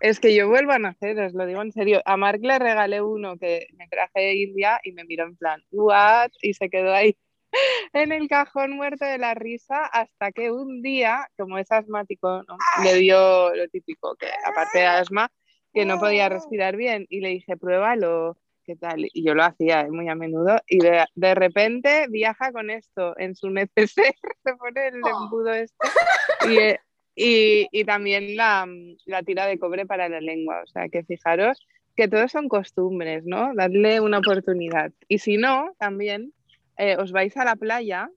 Es... 0.00 0.18
que 0.18 0.34
yo 0.34 0.48
vuelvo 0.48 0.72
a 0.72 0.80
nacer, 0.80 1.16
os 1.20 1.32
lo 1.32 1.46
digo 1.46 1.62
en 1.62 1.70
serio. 1.70 2.02
A 2.06 2.16
Mark 2.16 2.40
le 2.42 2.58
regalé 2.58 3.02
uno 3.02 3.38
que 3.38 3.68
me 3.76 3.86
traje 3.86 4.18
de 4.18 4.34
India 4.34 4.80
y 4.82 4.90
me 4.90 5.04
miró 5.04 5.26
en 5.26 5.36
plan, 5.36 5.62
what, 5.70 6.30
y 6.42 6.54
se 6.54 6.68
quedó 6.68 6.92
ahí 6.92 7.16
en 7.92 8.12
el 8.12 8.28
cajón 8.28 8.72
muerto 8.72 9.04
de 9.04 9.18
la 9.18 9.34
risa 9.34 9.84
hasta 9.86 10.32
que 10.32 10.50
un 10.50 10.82
día, 10.82 11.28
como 11.36 11.58
es 11.58 11.70
asmático, 11.70 12.42
le 12.82 12.94
dio 12.94 13.54
lo 13.54 13.68
típico, 13.68 14.14
que 14.16 14.28
aparte 14.44 14.78
de 14.78 14.86
asma, 14.86 15.30
que 15.72 15.84
no 15.84 15.98
podía 15.98 16.28
respirar 16.28 16.76
bien 16.76 17.06
y 17.08 17.20
le 17.20 17.28
dije, 17.30 17.56
pruébalo, 17.56 18.36
¿qué 18.64 18.76
tal? 18.76 19.06
Y 19.12 19.24
yo 19.24 19.34
lo 19.34 19.44
hacía 19.44 19.86
muy 19.90 20.08
a 20.08 20.14
menudo 20.14 20.60
y 20.66 20.78
de, 20.78 21.34
repente 21.34 22.06
viaja 22.08 22.52
con 22.52 22.70
esto 22.70 23.18
en 23.18 23.34
su 23.34 23.50
neceser, 23.50 24.14
se 24.44 24.54
pone 24.56 24.88
el 24.88 25.00
oh. 25.04 25.24
embudo 25.24 25.52
este 25.52 25.76
y, 27.16 27.68
y, 27.70 27.84
también 27.84 28.36
la, 28.36 28.66
la 29.04 29.22
tira 29.22 29.46
de 29.46 29.58
cobre 29.58 29.86
para 29.86 30.08
la 30.08 30.20
lengua, 30.20 30.62
o 30.62 30.66
sea 30.66 30.88
que 30.88 31.04
fijaros 31.04 31.66
que 31.96 32.08
todos 32.08 32.32
son 32.32 32.48
costumbres, 32.48 33.24
¿no? 33.26 33.52
Darle 33.54 34.00
una 34.00 34.18
oportunidad. 34.18 34.90
Y 35.06 35.18
si 35.18 35.36
no, 35.36 35.74
también 35.78 36.32
eh, 36.80 36.96
os 36.96 37.12
vais 37.12 37.36
a 37.36 37.44
la 37.44 37.56
playa 37.56 38.08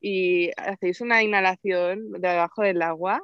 y 0.00 0.50
hacéis 0.56 1.00
una 1.00 1.22
inhalación 1.22 2.12
debajo 2.12 2.62
del 2.62 2.82
agua, 2.82 3.22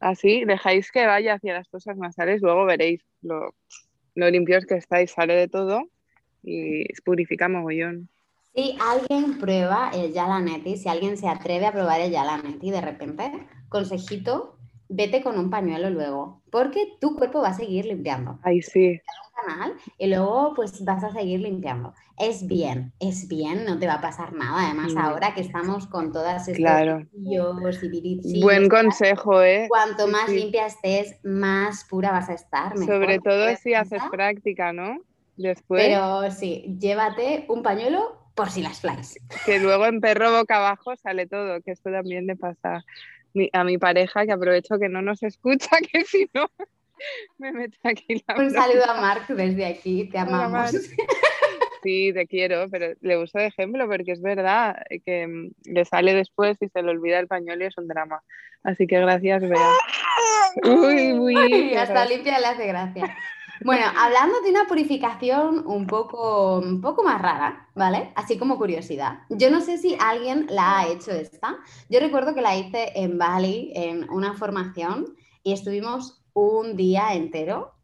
así, 0.00 0.44
dejáis 0.44 0.90
que 0.90 1.06
vaya 1.06 1.34
hacia 1.34 1.54
las 1.54 1.68
fosas 1.68 1.96
nasales, 1.96 2.42
luego 2.42 2.64
veréis 2.64 3.02
lo, 3.22 3.54
lo 4.14 4.30
limpios 4.30 4.66
que 4.66 4.76
estáis, 4.76 5.12
sale 5.12 5.34
de 5.34 5.48
todo 5.48 5.82
y 6.42 6.84
purifica 7.04 7.48
mogollón. 7.48 8.08
Si 8.54 8.76
alguien 8.80 9.38
prueba 9.38 9.90
el 9.94 10.12
Yalaneti, 10.12 10.76
si 10.76 10.88
alguien 10.88 11.18
se 11.18 11.28
atreve 11.28 11.66
a 11.66 11.72
probar 11.72 12.00
el 12.00 12.10
Yalaneti 12.10 12.70
de 12.70 12.80
repente, 12.80 13.32
consejito, 13.68 14.55
vete 14.88 15.22
con 15.22 15.38
un 15.38 15.50
pañuelo 15.50 15.90
luego, 15.90 16.42
porque 16.50 16.96
tu 17.00 17.16
cuerpo 17.16 17.40
va 17.42 17.48
a 17.48 17.54
seguir 17.54 17.84
limpiando. 17.86 18.38
Ay, 18.42 18.62
sí. 18.62 19.00
Canal 19.46 19.74
y 19.98 20.06
luego 20.06 20.54
pues 20.56 20.82
vas 20.84 21.04
a 21.04 21.12
seguir 21.12 21.40
limpiando. 21.40 21.92
Es 22.18 22.46
bien, 22.46 22.94
es 22.98 23.28
bien, 23.28 23.66
no 23.66 23.78
te 23.78 23.86
va 23.86 23.94
a 23.94 24.00
pasar 24.00 24.32
nada. 24.32 24.64
Además, 24.64 24.94
Mm. 24.94 24.98
ahora 24.98 25.34
que 25.34 25.42
estamos 25.42 25.86
con 25.86 26.10
todas 26.10 26.48
estas 26.48 26.56
Claro. 26.56 27.06
y 27.12 28.40
Buen 28.40 28.68
consejo, 28.70 29.42
¿eh? 29.42 29.66
Cuanto 29.68 30.06
Sí, 30.06 30.10
más 30.12 30.30
sí. 30.30 30.36
limpia 30.38 30.66
estés, 30.66 31.16
más 31.22 31.84
pura 31.84 32.12
vas 32.12 32.30
a 32.30 32.32
estar. 32.32 32.74
mejor 32.78 32.94
Sobre 32.94 33.18
todo 33.18 33.54
si 33.56 33.74
haces 33.74 34.02
práctica, 34.10 34.72
¿no? 34.72 35.00
Después, 35.36 35.84
Pero 35.84 36.30
sí, 36.30 36.74
llévate 36.80 37.44
un 37.50 37.62
pañuelo 37.62 38.30
por 38.34 38.48
si 38.50 38.62
las 38.62 38.80
flies. 38.80 39.18
que 39.44 39.58
luego 39.58 39.84
en 39.86 40.00
perro 40.00 40.30
boca 40.30 40.56
abajo 40.56 40.96
sale 40.96 41.26
todo, 41.26 41.60
que 41.60 41.72
esto 41.72 41.90
también 41.90 42.26
le 42.26 42.36
pasa 42.36 42.84
mi- 43.36 43.50
a 43.52 43.62
mi 43.64 43.76
pareja, 43.78 44.24
que 44.26 44.32
aprovecho 44.32 44.78
que 44.78 44.88
no 44.88 45.02
nos 45.02 45.22
escucha, 45.22 45.68
que 45.92 46.04
si 46.04 46.28
no 46.34 46.46
me 47.38 47.52
mete 47.52 47.76
aquí 47.84 48.22
la 48.26 48.36
Un 48.38 48.50
saludo 48.50 48.84
a 48.90 49.00
Marc 49.00 49.28
desde 49.28 49.66
aquí, 49.66 50.08
te 50.08 50.18
amamos. 50.18 50.72
Sí, 51.82 52.12
te 52.14 52.26
quiero, 52.26 52.66
pero 52.70 52.94
le 53.00 53.18
uso 53.18 53.38
de 53.38 53.46
ejemplo 53.46 53.86
porque 53.86 54.12
es 54.12 54.20
verdad 54.22 54.76
que 55.04 55.26
mm, 55.26 55.50
le 55.66 55.84
sale 55.84 56.14
después 56.14 56.56
y 56.60 56.68
se 56.68 56.82
le 56.82 56.90
olvida 56.90 57.18
el 57.20 57.28
pañuelo 57.28 57.62
y 57.62 57.66
es 57.68 57.78
un 57.78 57.86
drama. 57.86 58.22
Así 58.64 58.86
que 58.86 58.98
gracias, 58.98 59.42
Bea. 59.42 59.70
Uy, 60.64 61.12
uy, 61.12 61.36
Uy, 61.36 61.74
hasta 61.76 62.06
limpia 62.06 62.40
le 62.40 62.46
hace 62.46 62.66
gracia. 62.66 63.14
Bueno, 63.64 63.86
hablando 63.96 64.40
de 64.42 64.50
una 64.50 64.66
purificación 64.66 65.66
un 65.66 65.86
poco, 65.86 66.58
un 66.58 66.80
poco 66.80 67.02
más 67.02 67.20
rara, 67.20 67.68
¿vale? 67.74 68.12
Así 68.14 68.38
como 68.38 68.58
curiosidad. 68.58 69.20
Yo 69.30 69.50
no 69.50 69.60
sé 69.60 69.78
si 69.78 69.96
alguien 70.00 70.46
la 70.50 70.78
ha 70.80 70.88
hecho 70.88 71.10
esta. 71.12 71.56
Yo 71.88 72.00
recuerdo 72.00 72.34
que 72.34 72.42
la 72.42 72.56
hice 72.56 72.92
en 72.96 73.18
Bali 73.18 73.72
en 73.74 74.08
una 74.10 74.34
formación 74.34 75.16
y 75.42 75.52
estuvimos 75.52 76.22
un 76.34 76.76
día 76.76 77.14
entero 77.14 77.74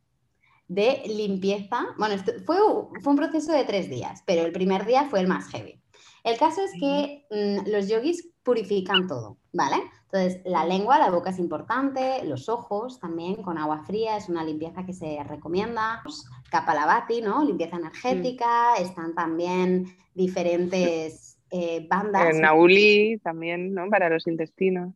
de 0.69 1.03
limpieza. 1.07 1.87
Bueno, 1.99 2.15
esto- 2.17 2.33
fue, 2.47 2.57
fue 3.03 3.13
un 3.13 3.17
proceso 3.19 3.53
de 3.53 3.65
tres 3.65 3.91
días, 3.91 4.23
pero 4.27 4.43
el 4.45 4.53
primer 4.53 4.87
día 4.87 5.07
fue 5.11 5.21
el 5.21 5.29
más 5.29 5.49
heavy. 5.51 5.83
El 6.25 6.39
caso 6.39 6.63
es 6.63 6.73
que 6.81 7.27
mm, 7.31 7.71
los 7.71 7.89
yogis 7.89 8.31
purifican 8.45 9.07
todo, 9.09 9.39
¿vale? 9.53 9.77
Entonces, 10.13 10.43
la 10.45 10.67
lengua, 10.67 10.99
la 10.99 11.11
boca 11.11 11.31
es 11.31 11.39
importante, 11.39 12.23
los 12.25 12.51
ojos 12.51 13.01
también 13.01 13.37
con 13.37 13.57
agua 13.57 13.83
fría, 13.85 14.19
es 14.19 14.29
una 14.29 14.45
limpieza 14.45 14.85
que 14.85 14.93
se 14.93 15.25
recomienda. 15.25 16.03
Kapalabhati, 16.51 17.23
¿no? 17.23 17.43
Limpieza 17.43 17.77
energética, 17.77 18.75
están 18.77 19.15
también 19.15 19.87
diferentes 20.15 21.39
eh, 21.51 21.87
bandas. 21.89 22.35
El 22.35 22.43
Nauli 22.43 23.19
también, 23.23 23.73
¿no? 23.73 23.89
Para 23.89 24.11
los 24.11 24.27
intestinos. 24.27 24.93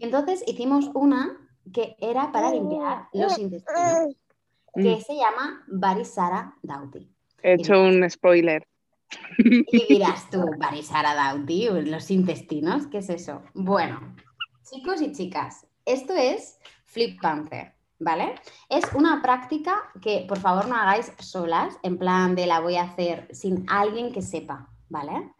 Entonces, 0.00 0.42
hicimos 0.48 0.90
una 0.92 1.38
que 1.72 1.94
era 2.00 2.32
para 2.32 2.50
limpiar 2.50 3.06
los 3.12 3.38
intestinos, 3.38 4.16
que 4.74 4.96
Mm, 4.96 5.00
se 5.00 5.14
llama 5.14 5.64
Barisara 5.68 6.54
Dauti. 6.62 7.08
He 7.42 7.54
hecho 7.54 7.82
un 7.82 8.08
spoiler. 8.10 8.66
Y 9.38 9.86
dirás 9.88 10.28
tú, 10.30 10.42
Barisara 10.58 11.14
Dauti, 11.14 11.68
los 11.68 12.10
intestinos, 12.10 12.86
¿qué 12.88 12.98
es 12.98 13.08
eso? 13.10 13.42
Bueno, 13.54 14.16
chicos 14.68 15.00
y 15.00 15.12
chicas, 15.12 15.66
esto 15.84 16.12
es 16.14 16.58
Flip 16.84 17.20
Panther, 17.20 17.74
¿vale? 17.98 18.34
Es 18.68 18.84
una 18.94 19.22
práctica 19.22 19.76
que 20.00 20.24
por 20.28 20.38
favor 20.38 20.68
no 20.68 20.74
hagáis 20.76 21.12
solas, 21.18 21.78
en 21.82 21.98
plan 21.98 22.34
de 22.34 22.46
la 22.46 22.60
voy 22.60 22.76
a 22.76 22.82
hacer 22.84 23.28
sin 23.32 23.64
alguien 23.68 24.12
que 24.12 24.22
sepa, 24.22 24.70
¿vale? 24.88 25.32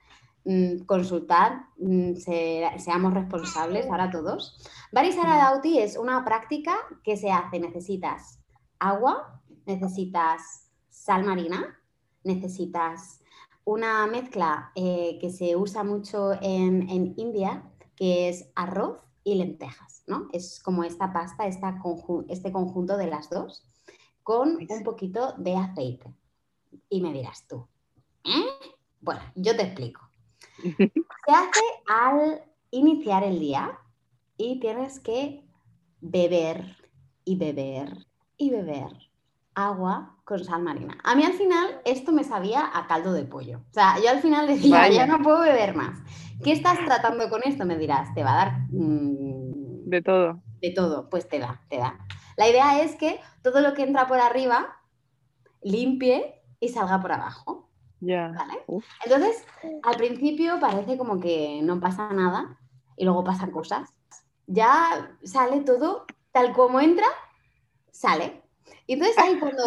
Mm, 0.44 0.84
Consultad, 0.84 1.52
mm, 1.78 2.14
se- 2.16 2.70
seamos 2.78 3.14
responsables 3.14 3.86
ahora 3.86 4.10
todos. 4.10 4.62
Barisara 4.92 5.36
Dauti 5.38 5.78
es 5.78 5.96
una 5.96 6.24
práctica 6.24 6.76
que 7.02 7.16
se 7.16 7.32
hace, 7.32 7.58
necesitas 7.58 8.38
agua, 8.78 9.42
necesitas 9.66 10.70
sal 10.88 11.24
marina, 11.24 11.80
necesitas 12.22 13.22
una 13.66 14.06
mezcla 14.06 14.70
eh, 14.76 15.18
que 15.20 15.28
se 15.30 15.56
usa 15.56 15.82
mucho 15.82 16.32
en, 16.40 16.88
en 16.88 17.14
India, 17.16 17.64
que 17.96 18.28
es 18.28 18.48
arroz 18.54 19.02
y 19.24 19.34
lentejas, 19.34 20.04
¿no? 20.06 20.28
Es 20.32 20.60
como 20.62 20.84
esta 20.84 21.12
pasta, 21.12 21.48
esta 21.48 21.76
conju- 21.82 22.24
este 22.28 22.52
conjunto 22.52 22.96
de 22.96 23.08
las 23.08 23.28
dos, 23.28 23.64
con 24.22 24.56
un 24.70 24.84
poquito 24.84 25.34
de 25.38 25.56
aceite. 25.56 26.14
Y 26.88 27.00
me 27.00 27.12
dirás 27.12 27.46
tú, 27.48 27.66
¿eh? 28.24 28.44
Bueno, 29.00 29.20
yo 29.34 29.56
te 29.56 29.62
explico. 29.64 30.00
Se 30.62 31.32
hace 31.32 31.64
al 31.88 32.42
iniciar 32.70 33.24
el 33.24 33.40
día 33.40 33.76
y 34.36 34.60
tienes 34.60 35.00
que 35.00 35.44
beber 36.00 36.76
y 37.24 37.34
beber 37.34 38.06
y 38.36 38.50
beber 38.50 38.92
agua 39.56 40.14
con 40.24 40.44
sal 40.44 40.62
marina. 40.62 40.96
A 41.02 41.14
mí 41.16 41.24
al 41.24 41.32
final 41.32 41.80
esto 41.84 42.12
me 42.12 42.22
sabía 42.22 42.70
a 42.74 42.86
caldo 42.86 43.12
de 43.12 43.24
pollo. 43.24 43.58
O 43.70 43.72
sea, 43.72 43.96
yo 44.02 44.10
al 44.10 44.20
final 44.20 44.46
decía, 44.46 44.76
Vaya. 44.78 44.94
ya 44.94 45.06
no 45.06 45.22
puedo 45.22 45.40
beber 45.40 45.74
más. 45.74 45.98
¿Qué 46.44 46.52
estás 46.52 46.78
tratando 46.84 47.28
con 47.30 47.42
esto? 47.44 47.64
Me 47.64 47.76
dirás, 47.78 48.12
te 48.14 48.22
va 48.22 48.32
a 48.32 48.36
dar 48.44 48.58
mm, 48.70 49.88
De 49.88 50.02
todo. 50.02 50.40
de 50.60 50.70
todo. 50.70 51.08
Pues 51.08 51.28
te 51.28 51.38
da, 51.38 51.62
te 51.68 51.78
da. 51.78 51.98
La 52.36 52.48
idea 52.48 52.82
es 52.82 52.94
que 52.96 53.18
todo 53.42 53.60
lo 53.60 53.72
que 53.72 53.82
entra 53.82 54.06
por 54.06 54.18
arriba 54.20 54.76
limpie 55.62 56.42
y 56.60 56.68
salga 56.68 57.00
por 57.00 57.12
abajo. 57.12 57.70
Ya. 58.00 58.32
¿Vale? 58.36 58.62
Entonces, 59.04 59.46
al 59.82 59.96
principio 59.96 60.60
parece 60.60 60.98
como 60.98 61.18
que 61.18 61.60
no 61.62 61.80
pasa 61.80 62.12
nada 62.12 62.58
y 62.96 63.04
luego 63.04 63.24
pasan 63.24 63.50
cosas. 63.50 63.88
Ya 64.46 65.16
sale 65.24 65.60
todo 65.62 66.04
tal 66.30 66.52
como 66.52 66.78
entra, 66.80 67.06
sale. 67.90 68.42
Y 68.86 68.94
entonces 68.94 69.18
ahí 69.18 69.38
cuando 69.38 69.64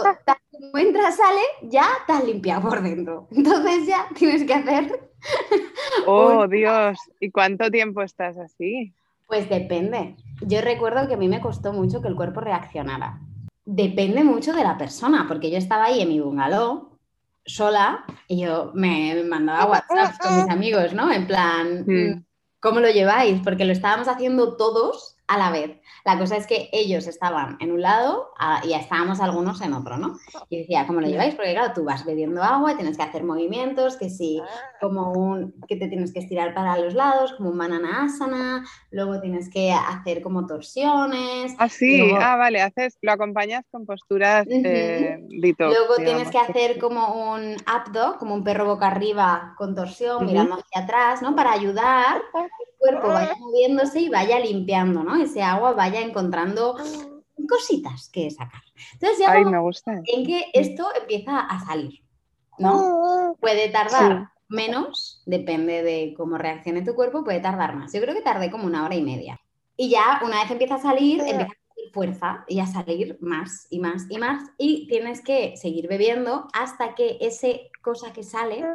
entra, 0.76 1.12
sale, 1.12 1.42
ya 1.64 1.88
te 2.08 2.14
has 2.14 2.24
limpiado 2.24 2.70
por 2.70 2.82
dentro. 2.82 3.28
Entonces 3.32 3.86
ya 3.88 4.08
tienes 4.16 4.44
que 4.46 4.54
hacer, 4.54 5.10
Oh, 6.06 6.48
Dios. 6.48 6.98
¿Y 7.20 7.32
cuánto 7.32 7.70
tiempo 7.70 8.02
estás 8.02 8.38
así? 8.38 8.94
pues 9.28 9.48
depende. 9.48 10.16
Yo 10.42 10.60
recuerdo 10.62 11.08
que 11.08 11.14
a 11.14 11.18
mí 11.18 11.28
me 11.28 11.40
costó 11.40 11.72
mucho 11.72 12.02
que 12.02 12.08
el 12.08 12.16
cuerpo 12.16 12.42
reaccionara. 12.42 13.20
Depende 13.64 14.24
mucho 14.24 14.54
de 14.54 14.64
la 14.64 14.76
persona, 14.76 15.26
porque 15.28 15.52
yo 15.52 15.58
estaba 15.60 15.86
ahí 15.86 16.02
en 16.02 16.10
mi 16.10 16.20
bungalow 16.20 16.98
sola 17.46 18.06
y 18.28 18.42
yo 18.42 18.72
me 18.74 19.24
mandaba 19.26 19.66
WhatsApp 19.68 20.20
con 20.20 20.36
mis 20.36 20.50
amigos, 20.50 20.94
¿no? 20.94 21.12
En 21.12 21.28
plan, 21.28 21.84
Mm. 21.86 22.24
¿Cómo 22.62 22.80
lo 22.82 22.90
lleváis? 22.90 23.40
Porque 23.42 23.64
lo 23.66 23.72
estábamos 23.72 24.08
haciendo 24.10 24.58
todos 24.58 25.16
a 25.28 25.38
la 25.38 25.50
vez. 25.52 25.79
La 26.06 26.18
cosa 26.18 26.38
es 26.38 26.48
que 26.48 26.70
ellos 26.72 27.08
estaban 27.08 27.58
en 27.60 27.72
un 27.72 27.82
lado 27.82 28.32
ah, 28.40 28.62
y 28.64 28.74
estábamos 28.74 29.20
algunos 29.20 29.62
en 29.62 29.74
otro, 29.74 29.98
¿no? 29.98 30.18
Y 30.50 30.60
decía, 30.60 30.86
¿cómo 30.88 31.02
lo 31.02 31.08
lleváis? 31.08 31.36
Porque 31.36 31.52
claro, 31.54 31.74
tú 31.74 31.84
vas 31.84 32.06
bebiendo 32.06 32.42
agua 32.44 32.72
y 32.74 32.76
tienes 32.76 32.98
que 32.98 33.04
hacer 33.04 33.24
movimientos, 33.24 33.98
que 33.98 34.10
sí, 34.10 34.42
como 34.80 35.12
un, 35.12 35.54
que 35.68 35.76
te 35.76 35.88
tienes 35.88 36.14
que 36.14 36.20
estirar 36.20 36.54
para 36.54 36.78
los 36.78 36.94
lados, 36.94 37.34
como 37.34 37.50
un 37.50 37.58
manana 37.58 38.04
asana, 38.04 38.66
luego 38.92 39.20
tienes 39.20 39.50
que 39.50 39.72
hacer 39.72 40.22
como 40.22 40.46
torsiones, 40.46 41.54
Ah, 41.58 41.70
sí. 41.70 41.98
Luego- 41.98 42.20
Ah, 42.22 42.36
vale. 42.36 42.62
Haces, 42.62 42.98
lo 43.02 43.12
acompañas 43.12 43.66
con 43.72 43.86
posturas 43.86 44.46
eh, 44.50 45.18
detox, 45.30 45.76
Luego 45.78 45.96
tienes 45.96 46.30
que 46.30 46.38
hacer 46.38 46.80
como 46.80 47.34
un 47.34 47.54
up 47.54 48.18
como 48.20 48.36
un 48.36 48.44
perro 48.44 48.66
boca 48.66 48.88
arriba 48.88 49.54
con 49.58 49.76
torsión, 49.76 50.26
mirando 50.26 50.56
hacia 50.56 50.84
atrás, 50.84 51.22
¿no? 51.22 51.36
Para 51.36 51.52
ayudar 51.54 52.18
a 52.18 52.22
que 52.40 52.40
el 52.40 52.69
cuerpo 52.80 53.08
vaya 53.10 53.36
moviéndose 53.38 54.00
y 54.02 54.10
vaya 54.10 54.40
limpiando, 54.40 55.04
¿no? 55.04 55.22
Ese 55.22 55.44
agua 55.44 55.74
vaya 55.74 56.02
encontrando 56.02 56.78
cositas 57.48 58.10
que 58.10 58.30
sacar. 58.32 58.62
Entonces 58.94 59.20
ya 59.20 59.32
Ay, 59.32 59.44
como 59.44 59.52
me 59.52 59.62
gusta. 59.62 60.02
en 60.06 60.26
que 60.26 60.46
esto 60.54 60.88
empieza 61.00 61.40
a 61.40 61.66
salir, 61.66 62.02
¿no? 62.58 63.36
Puede 63.40 63.70
tardar 63.70 64.30
menos, 64.48 65.22
depende 65.26 65.84
de 65.84 66.14
cómo 66.18 66.38
reaccione 66.38 66.82
tu 66.82 66.96
cuerpo, 66.96 67.24
puede 67.24 67.40
tardar 67.40 67.76
más. 67.76 67.94
Yo 67.94 68.02
creo 68.02 68.16
que 68.16 68.22
tardé 68.22 68.50
como 68.50 68.66
una 68.66 68.86
hora 68.86 68.96
y 68.96 69.02
media. 69.02 69.40
Y 69.78 69.90
ya 69.90 70.22
una 70.24 70.42
vez 70.42 70.52
empieza 70.52 70.76
a 70.76 70.80
salir, 70.80 71.22
empieza 71.22 71.44
a 71.44 71.74
salir 71.76 71.94
fuerza 71.94 72.46
y 72.48 72.60
a 72.60 72.66
salir 72.66 73.18
más 73.22 73.68
y 73.70 73.80
más 73.80 74.06
y 74.10 74.18
más. 74.18 74.44
Y 74.58 74.88
tienes 74.88 75.22
que 75.22 75.56
seguir 75.56 75.88
bebiendo 75.88 76.48
hasta 76.54 76.96
que 76.96 77.18
ese 77.22 77.70
cosa 77.82 78.12
que 78.12 78.24
sale 78.24 78.66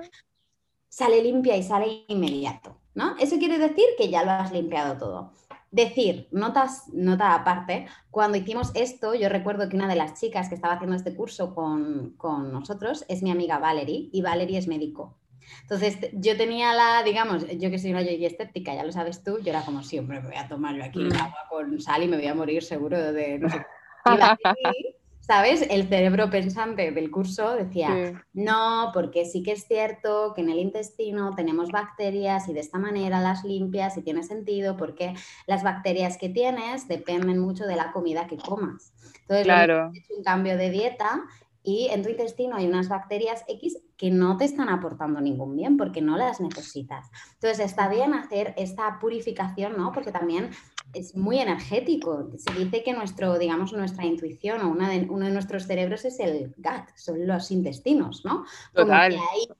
sale 0.95 1.23
limpia 1.23 1.57
y 1.57 1.63
sale 1.63 2.05
inmediato. 2.09 2.77
¿no? 2.95 3.17
Eso 3.19 3.39
quiere 3.39 3.59
decir 3.59 3.87
que 3.99 4.09
ya 4.09 4.25
lo 4.25 4.31
has 4.31 4.53
limpiado 4.53 4.97
todo. 4.97 5.33
Decir, 5.73 6.29
notas, 6.31 6.85
nota 6.93 7.35
aparte, 7.35 7.87
cuando 8.13 8.39
hicimos 8.39 8.71
esto, 8.77 9.15
yo 9.15 9.29
recuerdo 9.29 9.69
que 9.69 9.75
una 9.75 9.89
de 9.89 9.97
las 9.97 10.21
chicas 10.21 10.49
que 10.49 10.55
estaba 10.55 10.75
haciendo 10.75 10.95
este 10.95 11.17
curso 11.17 11.53
con, 11.53 12.15
con 12.17 12.53
nosotros 12.53 13.05
es 13.09 13.25
mi 13.25 13.33
amiga 13.33 13.59
Valerie 13.59 14.09
y 14.13 14.23
Valerie 14.23 14.59
es 14.59 14.69
médico. 14.69 15.19
Entonces 15.63 15.99
yo 16.13 16.37
tenía 16.37 16.73
la, 16.75 17.03
digamos, 17.03 17.45
yo 17.59 17.71
que 17.71 17.79
soy 17.81 17.91
una 17.91 18.03
yogi 18.03 18.25
escéptica, 18.27 18.73
ya 18.75 18.85
lo 18.85 18.93
sabes 18.93 19.25
tú, 19.25 19.39
yo 19.41 19.51
era 19.51 19.63
como 19.65 19.83
siempre, 19.83 20.21
me 20.21 20.29
voy 20.29 20.37
a 20.37 20.47
tomar 20.49 20.77
yo 20.77 20.85
aquí 20.85 21.01
Mm. 21.01 21.13
agua 21.15 21.39
con 21.51 21.81
sal 21.81 22.05
y 22.05 22.09
me 22.09 22.17
voy 22.19 22.29
a 22.29 22.35
morir 22.37 22.63
seguro 22.63 23.13
de 23.13 23.41
no 23.41 23.51
sé. 23.51 23.59
qué. 23.59 24.15
Y 24.15 24.17
Valerie 24.45 24.97
¿sabes? 25.26 25.66
El 25.71 25.88
cerebro 25.88 26.28
pensante 26.28 26.90
del 26.90 27.11
curso 27.11 27.54
decía, 27.54 28.23
no, 28.35 28.90
porque 28.93 29.25
sí 29.25 29.43
que 29.43 29.52
es 29.52 29.66
cierto 29.66 30.33
que 30.35 30.43
en 30.43 30.50
el 30.50 30.59
intestino 30.59 31.35
tenemos 31.35 31.71
bacterias 31.71 32.49
y 32.49 32.52
de 32.52 32.61
esta 32.61 32.78
manera 32.78 33.21
las 33.21 33.43
limpias 33.43 33.97
y 33.97 34.02
tiene 34.02 34.23
sentido 34.23 34.76
porque 34.76 35.14
las 35.47 35.62
bacterias 35.62 36.19
que 36.19 36.28
tienes 36.28 36.88
dependen 36.88 37.38
mucho 37.38 37.64
de 37.64 37.76
la 37.76 37.90
comida 37.93 38.26
que 38.26 38.37
comas. 38.37 38.93
Entonces, 39.23 39.45
claro. 39.45 39.90
es 39.95 40.11
un 40.14 40.23
cambio 40.23 40.59
de 40.59 40.71
dieta 40.71 41.23
y 41.62 41.88
en 41.90 42.02
tu 42.02 42.11
intestino 42.11 42.57
hay 42.57 42.66
unas 42.66 42.90
bacterias 42.90 43.43
X 43.49 43.78
que 43.97 44.11
no 44.11 44.37
te 44.37 44.45
están 44.45 44.69
aportando 44.69 45.23
ningún 45.23 45.57
bien 45.57 45.78
porque 45.78 46.02
no 46.02 46.19
las 46.19 46.38
necesitas. 46.38 47.11
Entonces 47.35 47.61
está 47.61 47.88
bien 47.88 48.12
hacer 48.12 48.52
esta 48.59 48.99
purificación, 48.99 49.75
¿no? 49.78 49.90
Porque 49.93 50.12
también 50.12 50.50
es 50.93 51.17
muy 51.17 51.38
energético. 51.38 52.31
Se 52.37 52.53
dice 52.59 52.83
que 52.83 52.93
nuestro, 52.93 53.38
digamos, 53.38 53.73
nuestra 53.73 54.05
intuición 54.05 54.61
o 54.62 54.69
una 54.69 54.91
de, 54.91 55.07
uno 55.09 55.26
de 55.26 55.33
nuestros 55.33 55.64
cerebros 55.64 56.05
es 56.05 56.21
el 56.21 56.55
gut, 56.57 56.88
son 56.97 57.26
los 57.26 57.50
intestinos, 57.50 58.25
¿no? 58.25 58.45
Total. 58.73 59.14
Como 59.14 59.25
que 59.25 59.29
hay 59.33 59.57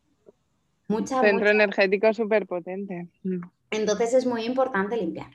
mucha, 0.89 1.21
Centro 1.21 1.51
energético 1.51 2.13
súper 2.13 2.47
potente. 2.47 3.09
Mm. 3.23 3.41
Entonces 3.71 4.15
es 4.15 4.27
muy 4.27 4.45
importante 4.45 4.97
limpiar. 4.97 5.31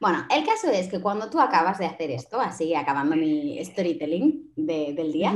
Bueno, 0.00 0.26
el 0.34 0.44
caso 0.44 0.68
es 0.68 0.88
que 0.88 1.00
cuando 1.00 1.30
tú 1.30 1.40
acabas 1.40 1.78
de 1.78 1.86
hacer 1.86 2.10
esto, 2.10 2.40
así 2.40 2.74
acabando 2.74 3.14
mi 3.14 3.64
storytelling 3.64 4.52
del 4.56 5.12
día, 5.12 5.32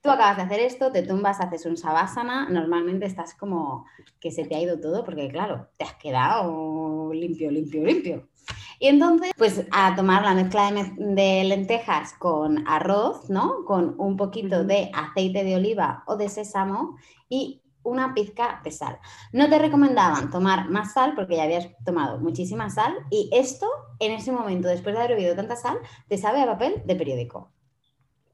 tú 0.00 0.10
acabas 0.10 0.38
de 0.38 0.42
hacer 0.42 0.58
esto, 0.58 0.90
te 0.90 1.02
tumbas, 1.02 1.40
haces 1.40 1.66
un 1.66 1.76
sabásana, 1.76 2.48
normalmente 2.48 3.06
estás 3.06 3.34
como 3.34 3.86
que 4.18 4.32
se 4.32 4.44
te 4.44 4.56
ha 4.56 4.60
ido 4.60 4.80
todo 4.80 5.04
porque 5.04 5.28
claro, 5.28 5.68
te 5.76 5.84
has 5.84 5.94
quedado 5.94 7.12
limpio, 7.12 7.48
limpio, 7.52 7.84
limpio. 7.84 8.28
Y 8.78 8.88
entonces, 8.88 9.32
pues 9.36 9.66
a 9.72 9.96
tomar 9.96 10.22
la 10.22 10.34
mezcla 10.34 10.70
de, 10.70 10.92
de, 10.96 11.44
lentejas 11.44 12.12
con 12.14 12.66
arroz, 12.68 13.28
¿no? 13.28 13.64
Con 13.64 13.94
un 13.98 14.16
poquito 14.16 14.64
de 14.64 14.90
aceite 14.94 15.42
de 15.42 15.56
oliva 15.56 16.04
o 16.06 16.16
de 16.16 16.28
sésamo 16.28 16.96
y 17.28 17.62
una 17.82 18.14
pizca 18.14 18.60
de 18.62 18.70
sal. 18.70 18.98
No 19.32 19.48
te 19.48 19.58
recomendaban 19.58 20.30
tomar 20.30 20.68
más 20.70 20.92
sal 20.92 21.14
porque 21.14 21.36
ya 21.36 21.44
habías 21.44 21.68
tomado 21.84 22.18
muchísima 22.20 22.70
sal 22.70 22.94
y 23.10 23.30
esto 23.32 23.68
en 23.98 24.12
ese 24.12 24.32
momento, 24.32 24.68
después 24.68 24.94
de 24.94 25.02
haber 25.02 25.16
bebido 25.16 25.34
tanta 25.34 25.56
sal, 25.56 25.78
te 26.08 26.18
sabe 26.18 26.42
a 26.42 26.46
papel 26.46 26.82
de 26.84 26.96
periódico. 26.96 27.50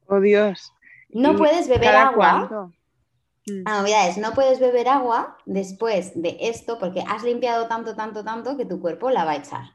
Oh 0.07 0.19
Dios. 0.19 0.73
No 1.09 1.35
puedes 1.35 1.67
beber 1.67 1.95
agua. 1.95 2.69
La 3.47 3.79
novedad 3.79 4.09
es, 4.09 4.17
no 4.17 4.33
puedes 4.33 4.59
beber 4.59 4.87
agua 4.89 5.37
después 5.45 6.19
de 6.19 6.37
esto 6.41 6.79
porque 6.79 7.03
has 7.07 7.23
limpiado 7.23 7.67
tanto, 7.67 7.95
tanto, 7.95 8.23
tanto 8.23 8.57
que 8.57 8.65
tu 8.65 8.79
cuerpo 8.79 9.11
la 9.11 9.23
va 9.23 9.31
a 9.31 9.35
echar. 9.35 9.74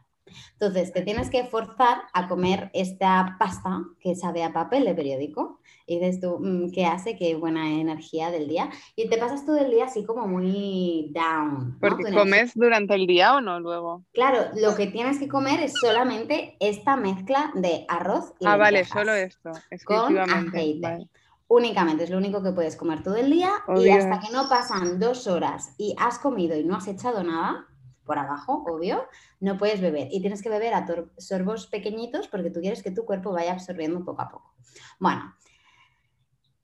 Entonces, 0.52 0.92
te 0.92 1.02
tienes 1.02 1.30
que 1.30 1.44
forzar 1.44 1.98
a 2.12 2.28
comer 2.28 2.70
esta 2.72 3.36
pasta 3.38 3.84
que 4.00 4.14
sabe 4.14 4.42
a 4.42 4.52
papel 4.52 4.84
de 4.84 4.94
periódico. 4.94 5.60
Y 5.86 5.98
dices 5.98 6.20
tú, 6.20 6.38
mm, 6.38 6.70
¿qué 6.72 6.86
hace? 6.86 7.16
Qué 7.16 7.34
buena 7.34 7.68
energía 7.68 8.30
del 8.30 8.48
día. 8.48 8.70
Y 8.94 9.08
te 9.08 9.18
pasas 9.18 9.44
todo 9.44 9.58
el 9.58 9.70
día 9.70 9.86
así 9.86 10.04
como 10.04 10.28
muy 10.28 11.10
down. 11.12 11.78
Porque 11.80 12.12
comes 12.12 12.52
durante 12.54 12.94
el 12.94 13.06
día 13.06 13.34
o 13.34 13.40
no 13.40 13.58
luego. 13.58 14.04
Claro, 14.12 14.50
lo 14.56 14.76
que 14.76 14.86
tienes 14.86 15.18
que 15.18 15.28
comer 15.28 15.60
es 15.60 15.74
solamente 15.80 16.56
esta 16.60 16.96
mezcla 16.96 17.50
de 17.54 17.84
arroz 17.88 18.32
y 18.38 18.46
Ah, 18.46 18.56
vale, 18.56 18.84
solo 18.84 19.14
esto. 19.14 19.50
Con 19.84 20.16
aceite. 20.18 21.08
Únicamente, 21.48 22.04
es 22.04 22.10
lo 22.10 22.18
único 22.18 22.44
que 22.44 22.52
puedes 22.52 22.76
comer 22.76 23.02
todo 23.02 23.16
el 23.16 23.28
día 23.28 23.50
oh, 23.66 23.80
y 23.80 23.90
hasta 23.90 24.20
que 24.20 24.32
no 24.32 24.48
pasan 24.48 25.00
dos 25.00 25.26
horas 25.26 25.74
y 25.78 25.96
has 25.98 26.20
comido 26.20 26.56
y 26.56 26.62
no 26.62 26.76
has 26.76 26.86
echado 26.86 27.24
nada, 27.24 27.66
por 28.10 28.18
abajo, 28.18 28.64
obvio, 28.66 29.06
no 29.38 29.56
puedes 29.56 29.80
beber. 29.80 30.08
Y 30.10 30.20
tienes 30.20 30.42
que 30.42 30.48
beber 30.48 30.74
a 30.74 30.84
sorbos 31.16 31.68
pequeñitos 31.68 32.26
porque 32.26 32.50
tú 32.50 32.58
quieres 32.58 32.82
que 32.82 32.90
tu 32.90 33.04
cuerpo 33.04 33.30
vaya 33.30 33.52
absorbiendo 33.52 34.04
poco 34.04 34.20
a 34.20 34.28
poco. 34.28 34.52
Bueno, 34.98 35.32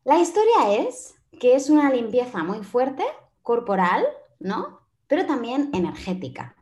la 0.02 0.18
historia 0.18 0.76
es 0.80 1.14
que 1.38 1.54
es 1.54 1.70
una 1.70 1.88
limpieza 1.92 2.42
muy 2.42 2.64
fuerte, 2.64 3.04
corporal, 3.42 4.04
¿no? 4.40 4.80
Pero 5.06 5.24
también 5.24 5.70
energética 5.72 6.55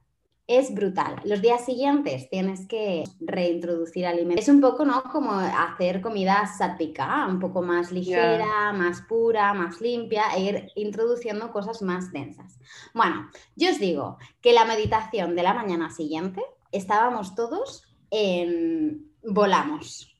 es 0.46 0.74
brutal. 0.74 1.16
Los 1.24 1.40
días 1.40 1.64
siguientes 1.64 2.28
tienes 2.28 2.66
que 2.66 3.04
reintroducir 3.20 4.06
alimentos. 4.06 4.44
Es 4.44 4.48
un 4.52 4.60
poco, 4.60 4.84
¿no? 4.84 5.02
Como 5.04 5.32
hacer 5.32 6.02
comida 6.02 6.46
sática, 6.46 7.26
un 7.26 7.40
poco 7.40 7.62
más 7.62 7.90
ligera, 7.92 8.72
más 8.72 9.00
pura, 9.02 9.54
más 9.54 9.80
limpia, 9.80 10.24
e 10.36 10.40
ir 10.42 10.72
introduciendo 10.74 11.50
cosas 11.50 11.80
más 11.80 12.12
densas. 12.12 12.58
Bueno, 12.92 13.30
yo 13.56 13.70
os 13.70 13.78
digo 13.78 14.18
que 14.42 14.52
la 14.52 14.66
meditación 14.66 15.34
de 15.34 15.42
la 15.42 15.54
mañana 15.54 15.90
siguiente 15.90 16.42
estábamos 16.72 17.34
todos 17.34 17.82
en... 18.10 19.10
volamos. 19.22 20.10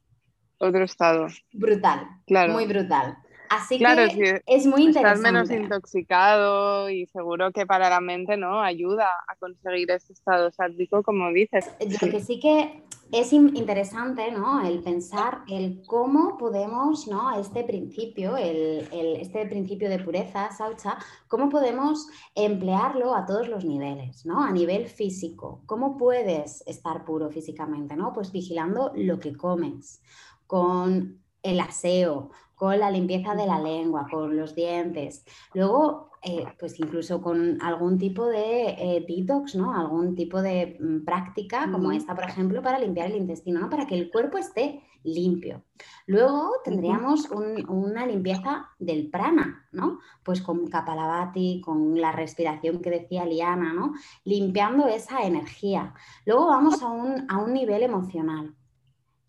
Otro 0.59 0.85
estado. 0.85 1.27
Brutal. 1.53 2.09
Claro. 2.27 2.55
Muy 2.55 2.65
brutal. 2.65 3.19
Así 3.55 3.79
que 3.79 4.43
es 4.47 4.67
muy 4.67 4.85
interesante. 4.85 5.19
Estás 5.19 5.21
menos 5.21 5.51
intoxicado 5.51 6.91
y 6.91 7.07
seguro 7.07 7.53
que 7.53 7.67
para 7.67 7.89
la 7.89 8.01
mente 8.01 8.37
no 8.37 8.61
ayuda 8.61 9.09
a 9.29 9.37
conseguir 9.37 9.91
ese 9.91 10.13
estado 10.13 10.51
sádico, 10.51 11.03
como 11.03 11.33
dices. 11.33 11.71
Lo 11.81 12.11
que 12.11 12.21
sí 12.21 12.41
que 12.41 12.83
es 13.13 13.33
interesante, 13.33 14.33
¿no? 14.33 14.67
El 14.67 14.83
pensar 14.83 15.43
el 15.49 15.83
cómo 15.87 16.37
podemos, 16.37 17.07
¿no? 17.07 17.39
Este 17.39 17.63
principio, 17.63 18.37
el, 18.37 18.89
este 19.21 19.47
principio 19.47 19.89
de 19.89 20.01
pureza, 20.01 20.51
Saucha, 20.51 20.99
cómo 21.29 21.49
podemos 21.49 22.09
emplearlo 22.35 23.15
a 23.15 23.25
todos 23.25 23.49
los 23.49 23.65
niveles, 23.65 24.27
¿no? 24.27 24.43
A 24.43 24.51
nivel 24.51 24.89
físico. 24.89 25.63
¿Cómo 25.67 25.97
puedes 25.97 26.65
estar 26.67 27.05
puro 27.05 27.31
físicamente, 27.31 27.95
¿no? 27.95 28.13
Pues 28.13 28.33
vigilando 28.33 28.93
lo 28.97 29.21
que 29.21 29.37
comes, 29.37 30.03
con 30.47 31.21
el 31.45 31.61
aseo, 31.61 32.31
con 32.65 32.81
la 32.81 32.91
limpieza 32.91 33.35
de 33.35 33.47
la 33.47 33.61
lengua, 33.61 34.07
con 34.11 34.39
los 34.39 34.55
dientes. 34.55 35.23
Luego, 35.53 36.13
eh, 36.23 36.47
pues 36.59 36.81
incluso 36.81 37.21
con 37.21 37.61
algún 37.61 37.99
tipo 37.99 38.27
de 38.27 38.69
eh, 38.71 39.05
detox, 39.07 39.55
¿no? 39.55 39.75
Algún 39.79 40.15
tipo 40.15 40.41
de 40.41 40.79
mm, 40.81 41.05
práctica 41.05 41.71
como 41.71 41.93
esta, 41.93 42.15
por 42.15 42.25
ejemplo, 42.25 42.63
para 42.63 42.79
limpiar 42.79 43.11
el 43.11 43.19
intestino, 43.19 43.61
¿no? 43.61 43.69
Para 43.69 43.87
que 43.87 43.97
el 43.97 44.11
cuerpo 44.11 44.39
esté 44.39 44.81
limpio. 45.03 45.63
Luego 46.07 46.53
tendríamos 46.65 47.29
una 47.69 48.07
limpieza 48.07 48.71
del 48.79 49.11
prana, 49.11 49.69
¿no? 49.71 49.99
Pues 50.25 50.41
con 50.41 50.67
Kapalabhati, 50.67 51.61
con 51.61 52.01
la 52.01 52.13
respiración 52.13 52.81
que 52.81 52.89
decía 52.89 53.27
Liana, 53.27 53.75
¿no? 53.75 53.93
Limpiando 54.25 54.87
esa 54.87 55.21
energía. 55.27 55.93
Luego 56.25 56.47
vamos 56.47 56.83
a 56.83 56.87
un, 56.87 57.27
a 57.29 57.37
un 57.43 57.53
nivel 57.53 57.83
emocional. 57.83 58.55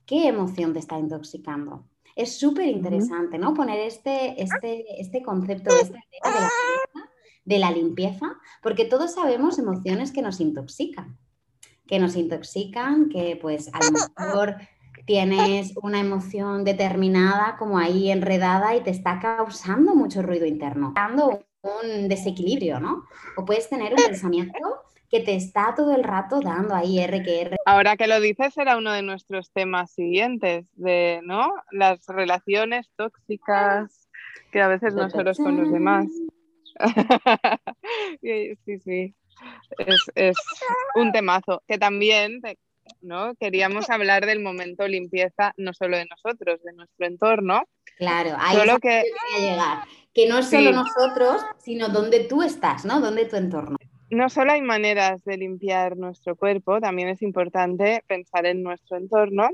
¿Qué 0.06 0.30
emoción 0.30 0.72
te 0.72 0.80
está 0.80 0.98
intoxicando? 0.98 1.84
Es 2.16 2.40
súper 2.40 2.68
interesante, 2.68 3.38
¿no? 3.38 3.54
Poner 3.54 3.80
este, 3.80 4.42
este, 4.42 5.02
este 5.02 5.22
concepto 5.22 5.74
de, 5.76 5.92
la 6.24 6.50
de 7.46 7.60
la 7.60 7.72
limpieza, 7.72 8.38
porque 8.62 8.86
todos 8.86 9.14
sabemos 9.14 9.60
emociones 9.60 10.12
que 10.12 10.22
nos 10.22 10.40
intoxican, 10.40 11.18
que 11.88 12.00
nos 12.00 12.16
intoxican, 12.16 13.10
que 13.10 13.38
pues 13.40 13.70
a 13.74 13.80
lo 13.84 13.92
mejor 13.92 14.56
tienes 15.06 15.74
una 15.82 16.00
emoción 16.00 16.64
determinada 16.64 17.56
como 17.58 17.78
ahí 17.78 18.10
enredada 18.10 18.76
y 18.76 18.82
te 18.82 18.90
está 18.90 19.20
causando 19.20 19.94
mucho 19.94 20.22
ruido 20.22 20.46
interno, 20.46 20.94
dando 20.96 21.46
un 21.62 22.08
desequilibrio, 22.08 22.80
¿no? 22.80 23.04
O 23.38 23.46
puedes 23.46 23.70
tener 23.70 23.94
un 23.94 24.04
pensamiento 24.04 24.85
que 25.16 25.22
te 25.22 25.36
está 25.36 25.74
todo 25.76 25.96
el 25.96 26.04
rato 26.04 26.42
dando 26.42 26.76
ahí 26.76 27.00
R 27.00 27.24
que 27.24 27.42
R. 27.42 27.56
Ahora 27.66 27.96
que 27.96 28.06
lo 28.06 28.20
dices, 28.20 28.58
era 28.58 28.76
uno 28.76 28.92
de 28.92 29.02
nuestros 29.02 29.50
temas 29.52 29.94
siguientes, 29.94 30.68
de 30.76 31.22
¿no? 31.24 31.54
las 31.72 32.06
relaciones 32.08 32.92
tóxicas, 32.98 34.10
que 34.52 34.62
a 34.62 34.68
veces 34.68 34.94
no 34.94 35.10
solo 35.10 35.32
es 35.32 35.38
con 35.38 35.56
los 35.56 35.72
demás. 35.72 36.08
sí, 38.22 38.58
sí, 38.84 39.16
es, 40.16 40.36
un 40.96 41.14
temazo, 41.14 41.64
que 41.66 41.78
también 41.78 42.42
¿no? 43.02 43.36
Queríamos 43.36 43.90
hablar 43.90 44.26
del 44.26 44.42
momento 44.42 44.86
limpieza, 44.86 45.54
no 45.56 45.74
solo 45.74 45.96
de 45.96 46.08
nosotros, 46.08 46.62
de 46.62 46.74
nuestro 46.74 47.08
entorno. 47.08 47.64
Claro, 47.98 48.36
ahí 48.38 48.58
solo 48.58 48.80
que... 48.80 49.04
llegar. 49.40 49.86
Que 50.14 50.28
no 50.28 50.40
es 50.40 50.50
solo 50.50 50.72
nosotros, 50.72 51.42
sino 51.64 51.88
donde 51.88 52.22
tú 52.26 52.44
estás, 52.44 52.84
¿no? 52.84 53.00
Donde 53.00 53.26
tu 53.26 53.38
entorno 53.38 53.78
no 54.16 54.30
solo 54.30 54.54
hay 54.54 54.62
maneras 54.62 55.24
de 55.26 55.38
limpiar 55.38 55.98
nuestro 55.98 56.36
cuerpo, 56.36 56.80
también 56.80 57.10
es 57.10 57.22
importante 57.22 58.04
pensar 58.08 58.46
en 58.46 58.64
nuestro 58.64 58.98
entorno 58.98 59.50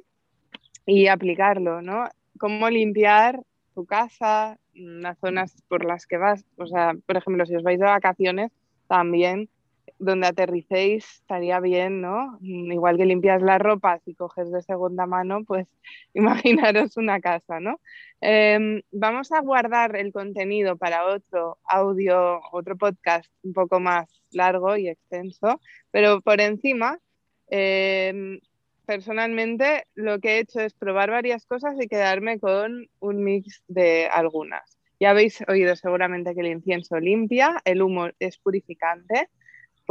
y 0.85 1.07
aplicarlo, 1.07 1.81
¿no? 1.81 2.07
Cómo 2.37 2.69
limpiar 2.69 3.41
tu 3.73 3.85
casa, 3.85 4.59
las 4.73 5.17
zonas 5.19 5.63
por 5.67 5.83
las 5.83 6.05
que 6.05 6.17
vas. 6.17 6.45
O 6.57 6.67
sea, 6.67 6.93
por 7.05 7.17
ejemplo, 7.17 7.45
si 7.45 7.55
os 7.55 7.63
vais 7.63 7.79
de 7.79 7.85
vacaciones, 7.85 8.51
también 8.87 9.49
donde 9.99 10.27
aterricéis 10.27 11.05
estaría 11.21 11.59
bien, 11.59 12.01
¿no? 12.01 12.37
Mm, 12.41 12.71
igual 12.71 12.97
que 12.97 13.05
limpias 13.05 13.41
la 13.41 13.57
ropa 13.57 13.99
si 14.05 14.13
coges 14.15 14.51
de 14.51 14.61
segunda 14.61 15.05
mano, 15.05 15.43
pues 15.45 15.67
imaginaros 16.13 16.97
una 16.97 17.19
casa, 17.19 17.59
¿no? 17.59 17.79
Em, 18.21 18.81
vamos 18.91 19.31
a 19.31 19.41
guardar 19.41 19.95
el 19.95 20.11
contenido 20.11 20.77
para 20.77 21.05
otro 21.05 21.57
audio, 21.65 22.41
otro 22.51 22.77
podcast 22.77 23.31
un 23.43 23.53
poco 23.53 23.79
más 23.79 24.21
largo 24.31 24.77
y 24.77 24.87
extenso, 24.89 25.59
pero 25.91 26.21
por 26.21 26.41
encima, 26.41 26.99
em, 27.47 28.39
personalmente 28.85 29.85
lo 29.95 30.19
que 30.19 30.35
he 30.37 30.39
hecho 30.39 30.59
es 30.61 30.73
probar 30.73 31.11
varias 31.11 31.45
cosas 31.45 31.75
y 31.79 31.87
quedarme 31.87 32.39
con 32.39 32.87
un 32.99 33.23
mix 33.23 33.63
de 33.67 34.07
algunas. 34.07 34.81
Ya 35.01 35.09
habéis 35.09 35.43
oído 35.47 35.75
seguramente 35.75 36.35
que 36.35 36.41
el 36.41 36.47
incienso 36.47 36.99
limpia, 36.99 37.59
el 37.65 37.81
humo 37.81 38.09
es 38.19 38.37
purificante. 38.37 39.29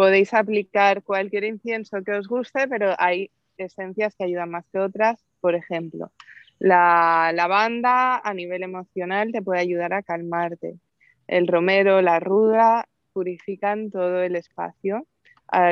Podéis 0.00 0.32
aplicar 0.32 1.02
cualquier 1.02 1.44
incienso 1.44 2.02
que 2.02 2.12
os 2.12 2.26
guste, 2.26 2.66
pero 2.68 2.94
hay 2.96 3.30
esencias 3.58 4.14
que 4.16 4.24
ayudan 4.24 4.50
más 4.50 4.64
que 4.72 4.78
otras. 4.78 5.22
Por 5.42 5.54
ejemplo, 5.54 6.10
la 6.58 7.32
lavanda 7.34 8.16
a 8.16 8.32
nivel 8.32 8.62
emocional 8.62 9.30
te 9.30 9.42
puede 9.42 9.60
ayudar 9.60 9.92
a 9.92 10.02
calmarte. 10.02 10.78
El 11.26 11.46
romero, 11.46 12.00
la 12.00 12.18
ruda 12.18 12.88
purifican 13.12 13.90
todo 13.90 14.22
el 14.22 14.36
espacio 14.36 15.06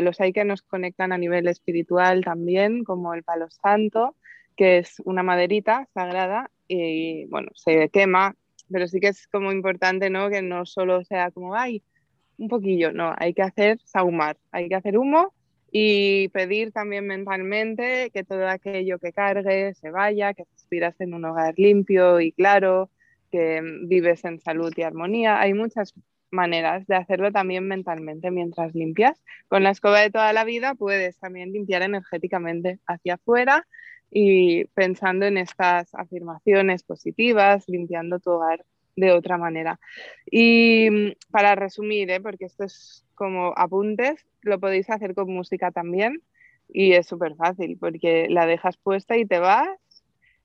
los 0.03 0.21
hay 0.21 0.33
que 0.35 0.45
nos 0.45 0.61
conectan 0.61 1.13
a 1.13 1.19
nivel 1.19 1.49
espiritual 1.49 2.23
también, 2.23 2.85
como 2.85 3.15
el 3.15 3.23
palo 3.23 3.49
santo, 3.51 4.15
que 4.57 4.79
es 4.79 5.01
una 5.07 5.23
maderita 5.23 5.89
sagrada 5.95 6.51
y 6.67 7.25
bueno, 7.27 7.49
se 7.55 7.89
quema, 7.89 8.35
pero 8.71 8.89
sí 8.89 9.01
que 9.01 9.09
es 9.09 9.27
como 9.29 9.53
importante, 9.53 10.11
¿no? 10.11 10.29
Que 10.29 10.43
no 10.43 10.67
solo 10.67 11.03
sea 11.05 11.31
como, 11.31 11.55
ay, 11.55 11.83
un 12.39 12.49
poquillo, 12.49 12.93
no, 12.93 13.15
hay 13.19 13.35
que 13.35 13.43
hacer 13.43 13.79
saumar, 13.85 14.39
hay 14.53 14.69
que 14.69 14.77
hacer 14.77 14.97
humo 14.97 15.35
y 15.71 16.29
pedir 16.29 16.73
también 16.73 17.07
mentalmente 17.07 18.11
que 18.13 18.25
todo 18.25 18.49
aquello 18.49 18.99
que 18.99 19.13
cargue 19.13 19.75
se 19.75 19.91
vaya, 19.91 20.35
que 20.35 20.45
respiras 20.51 20.99
en 21.01 21.15
un 21.15 21.25
hogar 21.25 21.55
limpio 21.59 22.21
y 22.21 22.33
claro, 22.33 22.91
que 23.31 23.61
vives 23.83 24.25
en 24.25 24.41
salud 24.41 24.73
y 24.77 24.83
armonía. 24.83 25.41
Hay 25.41 25.53
muchas 25.53 25.95
maneras 26.31 26.87
de 26.87 26.97
hacerlo 26.97 27.33
también 27.33 27.67
mentalmente 27.67 28.31
mientras 28.31 28.75
limpias. 28.75 29.23
Con 29.49 29.63
la 29.63 29.71
escoba 29.71 30.01
de 30.01 30.11
toda 30.11 30.33
la 30.33 30.45
vida 30.45 30.75
puedes 30.75 31.19
también 31.19 31.53
limpiar 31.53 31.83
energéticamente 31.83 32.79
hacia 32.87 33.15
afuera 33.15 33.67
y 34.11 34.65
pensando 34.67 35.27
en 35.27 35.37
estas 35.37 35.95
afirmaciones 35.95 36.83
positivas, 36.83 37.69
limpiando 37.69 38.21
tu 38.21 38.31
hogar 38.31 38.65
de 38.99 39.13
otra 39.13 39.39
manera. 39.39 39.79
Y 40.31 40.89
mm, 40.91 41.13
para 41.31 41.55
resumir, 41.55 42.11
¿eh? 42.11 42.21
porque 42.21 42.47
esto 42.47 42.65
es 42.65 43.05
como 43.15 43.53
apuntes, 43.57 44.27
lo 44.43 44.61
podéis 44.61 44.91
hacer 44.91 45.15
con 45.15 45.33
música 45.33 45.71
también 45.71 46.23
y 46.69 46.93
es 46.93 47.07
súper 47.07 47.35
fácil 47.37 47.77
porque 47.79 48.29
la 48.29 48.47
dejas 48.47 48.77
puesta 48.77 49.17
y 49.17 49.25
te 49.25 49.39
vas 49.39 49.69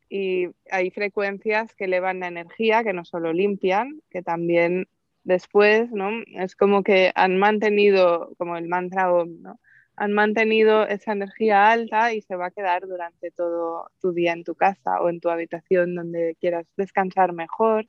y 0.10 0.48
hay 0.70 0.92
frecuencias 0.92 1.74
que 1.76 1.86
elevan 1.86 2.20
la 2.20 2.28
energía, 2.28 2.84
que 2.84 2.94
no 2.94 3.04
solo 3.04 3.34
limpian, 3.34 4.02
que 4.12 4.22
también 4.22 4.88
después, 5.24 5.92
¿no? 5.92 6.12
Es 6.36 6.56
como 6.56 6.84
que 6.84 7.12
han 7.16 7.38
mantenido, 7.38 8.32
como 8.38 8.58
el 8.58 8.68
mantra 8.68 9.12
OM, 9.12 9.42
¿no? 9.42 9.60
Han 9.96 10.14
mantenido 10.14 10.88
esa 10.88 11.14
energía 11.14 11.72
alta 11.72 12.14
y 12.14 12.22
se 12.22 12.36
va 12.36 12.48
a 12.48 12.52
quedar 12.52 12.88
durante 12.88 13.32
todo 13.32 13.90
tu 14.02 14.12
día 14.14 14.34
en 14.34 14.44
tu 14.44 14.54
casa 14.56 15.02
o 15.02 15.10
en 15.10 15.20
tu 15.20 15.30
habitación 15.30 15.96
donde 15.96 16.36
quieras 16.40 16.68
descansar 16.78 17.34
mejor. 17.34 17.88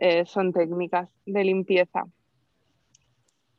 Eh, 0.00 0.24
son 0.26 0.52
técnicas 0.52 1.08
de 1.26 1.42
limpieza. 1.42 2.04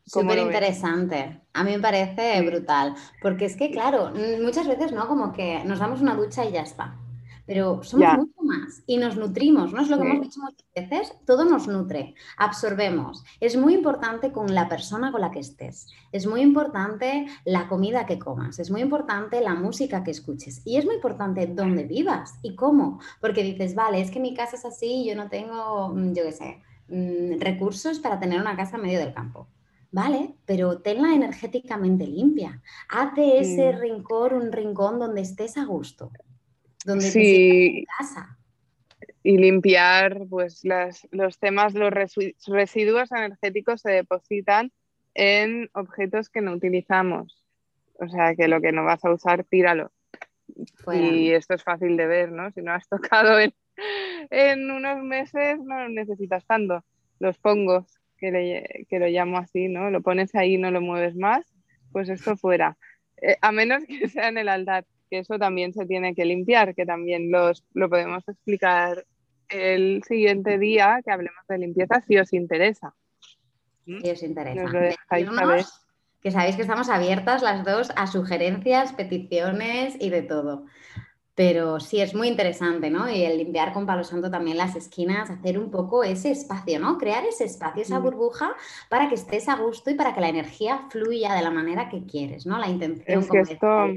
Súper 0.05 0.39
interesante. 0.39 1.41
A 1.53 1.63
mí 1.63 1.71
me 1.71 1.79
parece 1.79 2.41
brutal. 2.41 2.95
Porque 3.21 3.45
es 3.45 3.55
que, 3.55 3.69
claro, 3.69 4.11
muchas 4.41 4.67
veces, 4.67 4.91
¿no? 4.91 5.07
Como 5.07 5.33
que 5.33 5.63
nos 5.65 5.79
damos 5.79 6.01
una 6.01 6.15
ducha 6.15 6.45
y 6.45 6.53
ya 6.53 6.61
está 6.61 6.97
pero 7.49 7.81
somos 7.81 8.15
mucho 8.15 8.43
más 8.43 8.83
y 8.85 8.97
nos 8.97 9.17
nutrimos, 9.17 9.73
¿no? 9.73 9.81
Es 9.81 9.89
lo 9.89 9.97
que 9.97 10.07
hemos 10.07 10.21
dicho 10.21 10.39
muchas 10.39 10.67
veces, 10.75 11.15
todo 11.25 11.45
nos 11.45 11.67
nutre, 11.67 12.13
absorbemos. 12.37 13.23
Es 13.39 13.57
muy 13.57 13.73
importante 13.73 14.31
con 14.31 14.53
la 14.53 14.69
persona 14.69 15.11
con 15.11 15.21
la 15.21 15.31
que 15.31 15.39
estés, 15.39 15.87
es 16.11 16.27
muy 16.27 16.41
importante 16.41 17.25
la 17.45 17.67
comida 17.67 18.05
que 18.05 18.19
comas, 18.19 18.59
es 18.59 18.69
muy 18.69 18.81
importante 18.81 19.41
la 19.41 19.55
música 19.55 20.03
que 20.03 20.11
escuches 20.11 20.61
y 20.63 20.77
es 20.77 20.85
muy 20.85 20.93
importante 20.93 21.47
dónde 21.47 21.85
vivas 21.85 22.35
y 22.43 22.55
cómo, 22.55 22.99
porque 23.19 23.41
dices, 23.41 23.73
vale, 23.73 23.99
es 23.99 24.11
que 24.11 24.19
mi 24.19 24.35
casa 24.35 24.55
es 24.55 24.65
así, 24.65 25.03
yo 25.09 25.15
no 25.15 25.27
tengo, 25.27 25.89
mm, 25.89 26.13
yo 26.13 26.25
qué 26.25 26.31
sé, 26.31 26.61
mm, 26.89 27.39
recursos 27.39 27.97
para 27.97 28.19
tener 28.19 28.39
una 28.39 28.55
casa 28.55 28.75
en 28.75 28.83
medio 28.83 28.99
del 28.99 29.15
campo. 29.15 29.47
Vale, 29.91 30.35
pero 30.45 30.81
tenla 30.81 31.15
energéticamente 31.15 32.05
limpia. 32.05 32.61
Haz 32.89 33.15
de 33.15 33.39
ese 33.39 33.71
rincón 33.71 34.35
un 34.35 34.51
rincón 34.51 34.99
donde 34.99 35.21
estés 35.21 35.57
a 35.57 35.65
gusto 35.65 36.11
donde 36.85 37.11
sí. 37.11 37.85
casa. 37.97 38.37
Y 39.21 39.37
limpiar, 39.37 40.25
pues 40.29 40.63
los 41.11 41.39
temas, 41.39 41.73
los 41.73 41.91
residuos 41.91 43.11
energéticos 43.11 43.81
se 43.81 43.91
depositan 43.91 44.71
en 45.13 45.69
objetos 45.73 46.29
que 46.29 46.41
no 46.41 46.53
utilizamos. 46.53 47.43
O 47.95 48.07
sea, 48.07 48.35
que 48.35 48.47
lo 48.47 48.61
que 48.61 48.71
no 48.71 48.85
vas 48.85 49.03
a 49.03 49.11
usar, 49.11 49.43
tíralo. 49.43 49.91
Y 50.93 51.31
esto 51.31 51.53
es 51.53 51.63
fácil 51.63 51.97
de 51.97 52.07
ver, 52.07 52.31
¿no? 52.31 52.51
Si 52.51 52.61
no 52.61 52.71
has 52.71 52.87
tocado 52.89 53.39
en, 53.39 53.53
en 54.29 54.71
unos 54.71 55.03
meses, 55.03 55.59
no 55.59 55.79
lo 55.81 55.89
necesitas 55.89 56.45
tanto. 56.45 56.83
Los 57.19 57.37
pongos, 57.37 57.99
que, 58.17 58.85
que, 58.89 58.99
lo 58.99 59.07
llamo 59.07 59.37
así, 59.37 59.67
¿no? 59.67 59.89
Lo 59.89 60.01
pones 60.01 60.33
ahí 60.35 60.55
y 60.55 60.57
no 60.57 60.71
lo 60.71 60.81
mueves 60.81 61.15
más, 61.15 61.45
pues 61.91 62.09
esto 62.09 62.37
fuera. 62.37 62.77
Eh, 63.21 63.37
a 63.41 63.51
menos 63.51 63.83
que 63.85 64.07
sea 64.07 64.29
en 64.29 64.37
el 64.37 64.49
altar 64.49 64.85
que 65.09 65.19
eso 65.19 65.37
también 65.37 65.73
se 65.73 65.85
tiene 65.85 66.13
que 66.13 66.25
limpiar, 66.25 66.75
que 66.75 66.85
también 66.85 67.31
los, 67.31 67.63
lo 67.73 67.89
podemos 67.89 68.27
explicar 68.27 69.05
el 69.49 70.03
siguiente 70.03 70.57
día 70.57 71.01
que 71.03 71.11
hablemos 71.11 71.45
de 71.47 71.57
limpieza 71.57 72.01
si 72.07 72.17
os 72.17 72.33
interesa. 72.33 72.93
Si 73.85 74.09
os 74.09 74.23
interesa. 74.23 74.95
Que 76.21 76.31
sabéis 76.31 76.57
que 76.57 76.63
estamos 76.63 76.89
abiertas 76.89 77.41
las 77.41 77.63
dos 77.63 77.91
a 77.95 78.05
sugerencias, 78.05 78.93
peticiones 78.93 79.95
y 79.99 80.09
de 80.09 80.21
todo. 80.21 80.65
Pero 81.33 81.79
sí 81.79 82.01
es 82.01 82.13
muy 82.13 82.27
interesante, 82.27 82.89
¿no? 82.89 83.09
Y 83.09 83.23
el 83.23 83.37
limpiar 83.37 83.71
con 83.71 83.85
palo 83.85 84.03
santo 84.03 84.29
también 84.29 84.57
las 84.57 84.75
esquinas, 84.75 85.29
hacer 85.29 85.57
un 85.57 85.71
poco 85.71 86.03
ese 86.03 86.31
espacio, 86.31 86.77
¿no? 86.79 86.97
Crear 86.97 87.23
ese 87.23 87.45
espacio, 87.45 87.81
esa 87.81 87.99
burbuja 87.99 88.53
para 88.89 89.07
que 89.07 89.15
estés 89.15 89.47
a 89.47 89.55
gusto 89.55 89.89
y 89.89 89.93
para 89.93 90.13
que 90.13 90.19
la 90.19 90.27
energía 90.27 90.87
fluya 90.89 91.33
de 91.33 91.41
la 91.41 91.51
manera 91.51 91.87
que 91.87 92.05
quieres, 92.05 92.45
¿no? 92.45 92.59
La 92.59 92.67
intención. 92.67 93.21
Es 93.21 93.29
que 93.29 93.39
esto, 93.39 93.87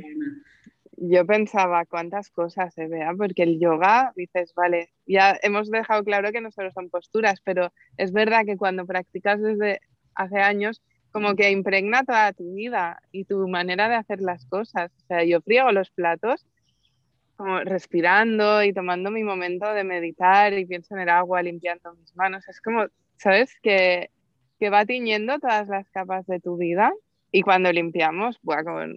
yo 1.04 1.26
pensaba 1.26 1.84
cuántas 1.84 2.30
cosas 2.30 2.72
se 2.74 2.86
vea, 2.86 3.12
porque 3.16 3.42
el 3.42 3.58
yoga, 3.58 4.12
dices, 4.14 4.54
vale, 4.54 4.92
ya 5.04 5.36
hemos 5.42 5.68
dejado 5.68 6.04
claro 6.04 6.30
que 6.30 6.40
no 6.40 6.52
solo 6.52 6.70
son 6.70 6.90
posturas, 6.90 7.40
pero 7.42 7.72
es 7.96 8.12
verdad 8.12 8.44
que 8.46 8.56
cuando 8.56 8.86
practicas 8.86 9.40
desde 9.40 9.80
hace 10.14 10.38
años, 10.38 10.80
como 11.10 11.34
que 11.34 11.50
impregna 11.50 12.04
toda 12.04 12.32
tu 12.32 12.54
vida 12.54 13.00
y 13.10 13.24
tu 13.24 13.48
manera 13.48 13.88
de 13.88 13.96
hacer 13.96 14.20
las 14.20 14.46
cosas. 14.46 14.92
O 14.96 15.06
sea, 15.06 15.24
yo 15.24 15.40
friego 15.40 15.72
los 15.72 15.90
platos 15.90 16.46
como 17.36 17.58
respirando 17.60 18.62
y 18.62 18.72
tomando 18.72 19.10
mi 19.10 19.24
momento 19.24 19.72
de 19.74 19.82
meditar 19.82 20.52
y 20.52 20.66
pienso 20.66 20.94
en 20.94 21.00
el 21.00 21.08
agua, 21.08 21.42
limpiando 21.42 21.94
mis 21.94 22.14
manos. 22.14 22.48
Es 22.48 22.60
como, 22.60 22.86
¿sabes? 23.16 23.52
Que, 23.60 24.10
que 24.60 24.70
va 24.70 24.86
tiñendo 24.86 25.40
todas 25.40 25.66
las 25.66 25.90
capas 25.90 26.26
de 26.26 26.38
tu 26.38 26.56
vida 26.56 26.92
y 27.32 27.40
cuando 27.40 27.72
limpiamos, 27.72 28.38
con, 28.44 28.94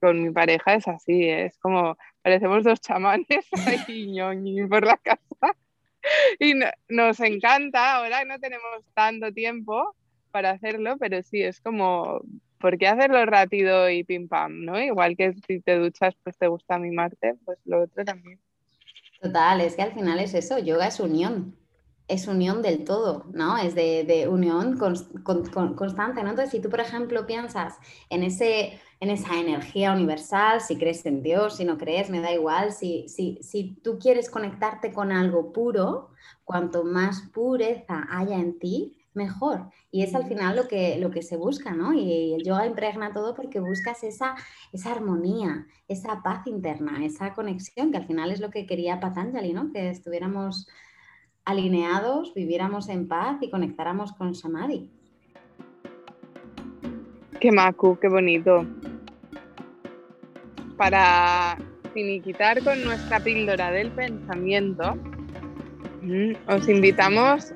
con, 0.00 0.22
mi 0.22 0.30
pareja 0.30 0.74
es 0.74 0.86
así, 0.86 1.28
es 1.28 1.58
como 1.58 1.98
parecemos 2.22 2.62
dos 2.62 2.80
chamanes 2.80 3.26
ahí 3.66 4.66
por 4.68 4.86
la 4.86 4.96
casa. 4.96 5.56
Y 6.38 6.54
nos 6.88 7.20
encanta, 7.20 7.96
ahora 7.96 8.24
no 8.24 8.38
tenemos 8.38 8.84
tanto 8.94 9.32
tiempo 9.32 9.96
para 10.30 10.50
hacerlo, 10.50 10.96
pero 10.98 11.22
sí, 11.22 11.42
es 11.42 11.60
como, 11.60 12.22
¿por 12.58 12.78
qué 12.78 12.86
hacerlo 12.86 13.26
rápido 13.26 13.90
y 13.90 14.04
pim 14.04 14.28
pam? 14.28 14.64
¿no? 14.64 14.80
Igual 14.80 15.16
que 15.16 15.34
si 15.46 15.60
te 15.60 15.76
duchas, 15.78 16.14
pues 16.22 16.38
te 16.38 16.46
gusta 16.46 16.78
mimarte, 16.78 17.34
pues 17.44 17.58
lo 17.64 17.82
otro 17.82 18.04
también. 18.04 18.38
Total, 19.20 19.60
es 19.60 19.74
que 19.74 19.82
al 19.82 19.92
final 19.92 20.20
es 20.20 20.34
eso, 20.34 20.58
yoga 20.58 20.86
es 20.86 20.98
unión 20.98 21.56
es 22.12 22.28
unión 22.28 22.60
del 22.60 22.84
todo, 22.84 23.24
¿no? 23.32 23.56
Es 23.56 23.74
de, 23.74 24.28
unión 24.28 24.78
constante, 24.78 26.22
¿no? 26.22 26.30
Entonces, 26.30 26.50
si 26.50 26.60
tú, 26.60 26.68
por 26.68 26.80
ejemplo, 26.80 27.26
piensas 27.26 27.78
en, 28.10 28.22
ese, 28.22 28.78
en 29.00 29.10
esa 29.10 29.40
energía 29.40 29.92
universal, 29.92 30.60
si 30.60 30.76
crees 30.76 31.06
en 31.06 31.22
Dios, 31.22 31.56
si 31.56 31.64
no 31.64 31.78
crees, 31.78 32.10
me 32.10 32.20
da 32.20 32.30
igual, 32.30 32.72
si, 32.72 33.08
si, 33.08 33.38
si 33.42 33.76
tú 33.82 33.98
quieres 33.98 34.28
conectarte 34.28 34.92
con 34.92 35.10
algo 35.10 35.52
puro, 35.52 36.10
cuanto 36.44 36.84
más 36.84 37.22
pureza 37.32 38.06
haya 38.10 38.36
en 38.36 38.58
ti, 38.58 38.96
mejor. 39.14 39.70
Y 39.90 40.02
es 40.02 40.14
al 40.14 40.26
final 40.26 40.56
lo 40.56 40.68
que, 40.68 40.98
lo 40.98 41.10
que 41.10 41.22
se 41.22 41.36
busca, 41.36 41.72
¿no? 41.72 41.94
Y 41.94 42.34
el 42.34 42.44
yoga 42.44 42.66
impregna 42.66 43.12
todo 43.12 43.34
porque 43.34 43.60
buscas 43.60 44.04
esa, 44.04 44.34
esa 44.72 44.92
armonía, 44.92 45.66
esa 45.88 46.22
paz 46.22 46.46
interna, 46.46 47.04
esa 47.04 47.34
conexión, 47.34 47.90
que 47.90 47.98
al 47.98 48.06
final 48.06 48.30
es 48.30 48.40
lo 48.40 48.50
que 48.50 48.66
quería 48.66 49.00
Patanjali, 49.00 49.52
¿no? 49.52 49.72
Que 49.72 49.90
estuviéramos 49.90 50.68
alineados, 51.44 52.32
viviéramos 52.34 52.88
en 52.88 53.08
paz 53.08 53.38
y 53.40 53.50
conectáramos 53.50 54.12
con 54.12 54.34
Samadhi. 54.34 54.88
Qué 57.40 57.50
macu, 57.50 57.98
qué 57.98 58.08
bonito. 58.08 58.64
Para 60.76 61.58
finiquitar 61.92 62.62
con 62.62 62.84
nuestra 62.84 63.20
píldora 63.20 63.70
del 63.70 63.90
pensamiento, 63.90 64.94
mm, 66.02 66.32
os 66.48 66.68
invitamos 66.68 67.52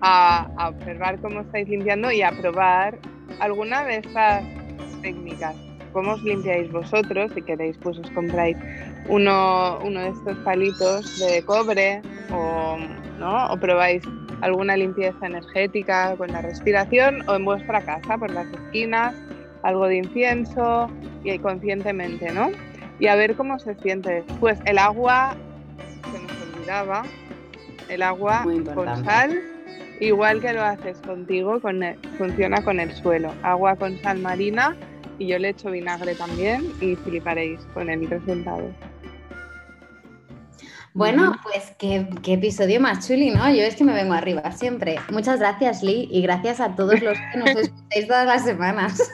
a, 0.00 0.48
observar 0.70 1.20
cómo 1.20 1.40
estáis 1.40 1.68
limpiando 1.68 2.10
y 2.10 2.22
a 2.22 2.30
probar 2.32 2.98
alguna 3.40 3.84
de 3.84 3.98
estas 3.98 4.44
técnicas. 5.02 5.54
cómo 5.92 6.12
os 6.12 6.22
limpiáis 6.22 6.70
vosotros. 6.70 7.32
Si 7.34 7.42
queréis, 7.42 7.76
pues 7.78 7.98
os 7.98 8.10
compráis 8.10 8.56
uno, 9.08 9.78
uno 9.82 10.00
de 10.00 10.10
estos 10.10 10.36
palitos 10.38 11.18
de 11.18 11.42
cobre 11.42 12.02
o, 12.32 12.76
¿no? 13.18 13.46
o 13.46 13.56
probáis 13.56 14.02
alguna 14.40 14.76
limpieza 14.76 15.26
energética 15.26 16.14
con 16.16 16.32
la 16.32 16.42
respiración 16.42 17.28
o 17.28 17.34
en 17.34 17.44
vuestra 17.44 17.80
casa, 17.82 18.16
por 18.16 18.30
las 18.30 18.46
esquinas, 18.46 19.14
algo 19.62 19.86
de 19.86 19.96
incienso 19.96 20.90
y 21.24 21.38
conscientemente, 21.38 22.32
¿no? 22.32 22.50
Y 23.00 23.06
a 23.06 23.14
ver 23.14 23.34
cómo 23.34 23.58
se 23.58 23.74
siente. 23.76 24.24
Pues 24.40 24.58
el 24.64 24.78
agua, 24.78 25.36
se 26.12 26.20
nos 26.20 26.54
olvidaba, 26.54 27.02
el 27.88 28.02
agua 28.02 28.44
con 28.74 29.04
sal, 29.04 29.40
igual 30.00 30.40
que 30.40 30.52
lo 30.52 30.62
haces 30.62 30.98
contigo, 30.98 31.60
con 31.60 31.82
funciona 32.16 32.62
con 32.62 32.80
el 32.80 32.92
suelo. 32.92 33.32
Agua 33.42 33.76
con 33.76 33.96
sal 33.98 34.18
marina 34.18 34.76
y 35.18 35.26
yo 35.26 35.38
le 35.38 35.50
echo 35.50 35.70
vinagre 35.70 36.14
también 36.14 36.64
y 36.80 36.96
fliparéis 36.96 37.60
con 37.74 37.90
el 37.90 38.08
resultado. 38.08 38.70
Bueno, 40.94 41.36
pues 41.42 41.72
qué, 41.78 42.08
episodio 42.26 42.80
más 42.80 43.06
chuli, 43.06 43.30
¿no? 43.30 43.48
Yo 43.50 43.62
es 43.62 43.76
que 43.76 43.84
me 43.84 43.92
vengo 43.92 44.14
arriba 44.14 44.50
siempre. 44.52 44.96
Muchas 45.10 45.38
gracias, 45.38 45.82
Lee, 45.82 46.08
y 46.10 46.22
gracias 46.22 46.60
a 46.60 46.74
todos 46.74 47.00
los 47.00 47.16
que 47.32 47.38
nos 47.38 47.48
escucháis 47.56 48.06
todas 48.06 48.26
las 48.26 48.44
semanas. 48.44 49.10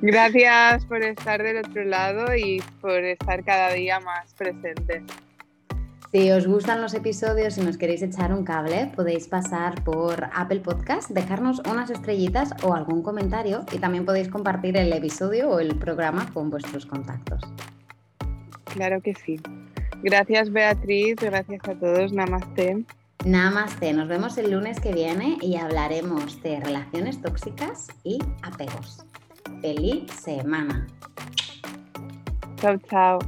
Gracias 0.00 0.84
por 0.86 1.02
estar 1.02 1.42
del 1.42 1.58
otro 1.58 1.84
lado 1.84 2.34
y 2.34 2.62
por 2.80 3.04
estar 3.04 3.44
cada 3.44 3.72
día 3.72 4.00
más 4.00 4.34
presente. 4.34 5.04
Si 6.12 6.30
os 6.30 6.46
gustan 6.46 6.82
los 6.82 6.92
episodios 6.92 7.56
y 7.56 7.62
nos 7.62 7.78
queréis 7.78 8.02
echar 8.02 8.34
un 8.34 8.44
cable, 8.44 8.92
podéis 8.94 9.28
pasar 9.28 9.82
por 9.82 10.28
Apple 10.34 10.60
Podcast, 10.60 11.08
dejarnos 11.08 11.60
unas 11.60 11.88
estrellitas 11.88 12.50
o 12.64 12.74
algún 12.74 13.02
comentario 13.02 13.64
y 13.72 13.78
también 13.78 14.04
podéis 14.04 14.28
compartir 14.28 14.76
el 14.76 14.92
episodio 14.92 15.48
o 15.48 15.58
el 15.58 15.74
programa 15.76 16.30
con 16.34 16.50
vuestros 16.50 16.84
contactos. 16.84 17.40
Claro 18.64 19.00
que 19.00 19.14
sí. 19.14 19.40
Gracias 20.02 20.50
Beatriz, 20.50 21.16
gracias 21.16 21.60
a 21.68 21.74
todos, 21.74 22.12
namaste. 22.12 22.84
Namaste, 23.24 23.92
nos 23.92 24.08
vemos 24.08 24.36
el 24.36 24.50
lunes 24.50 24.80
que 24.80 24.92
viene 24.92 25.38
y 25.40 25.56
hablaremos 25.56 26.42
de 26.42 26.58
relaciones 26.58 27.22
tóxicas 27.22 27.88
y 28.02 28.18
apegos. 28.42 29.06
Feliz 29.60 30.10
semana. 30.10 30.88
Chao, 32.56 32.76
chao. 32.90 33.18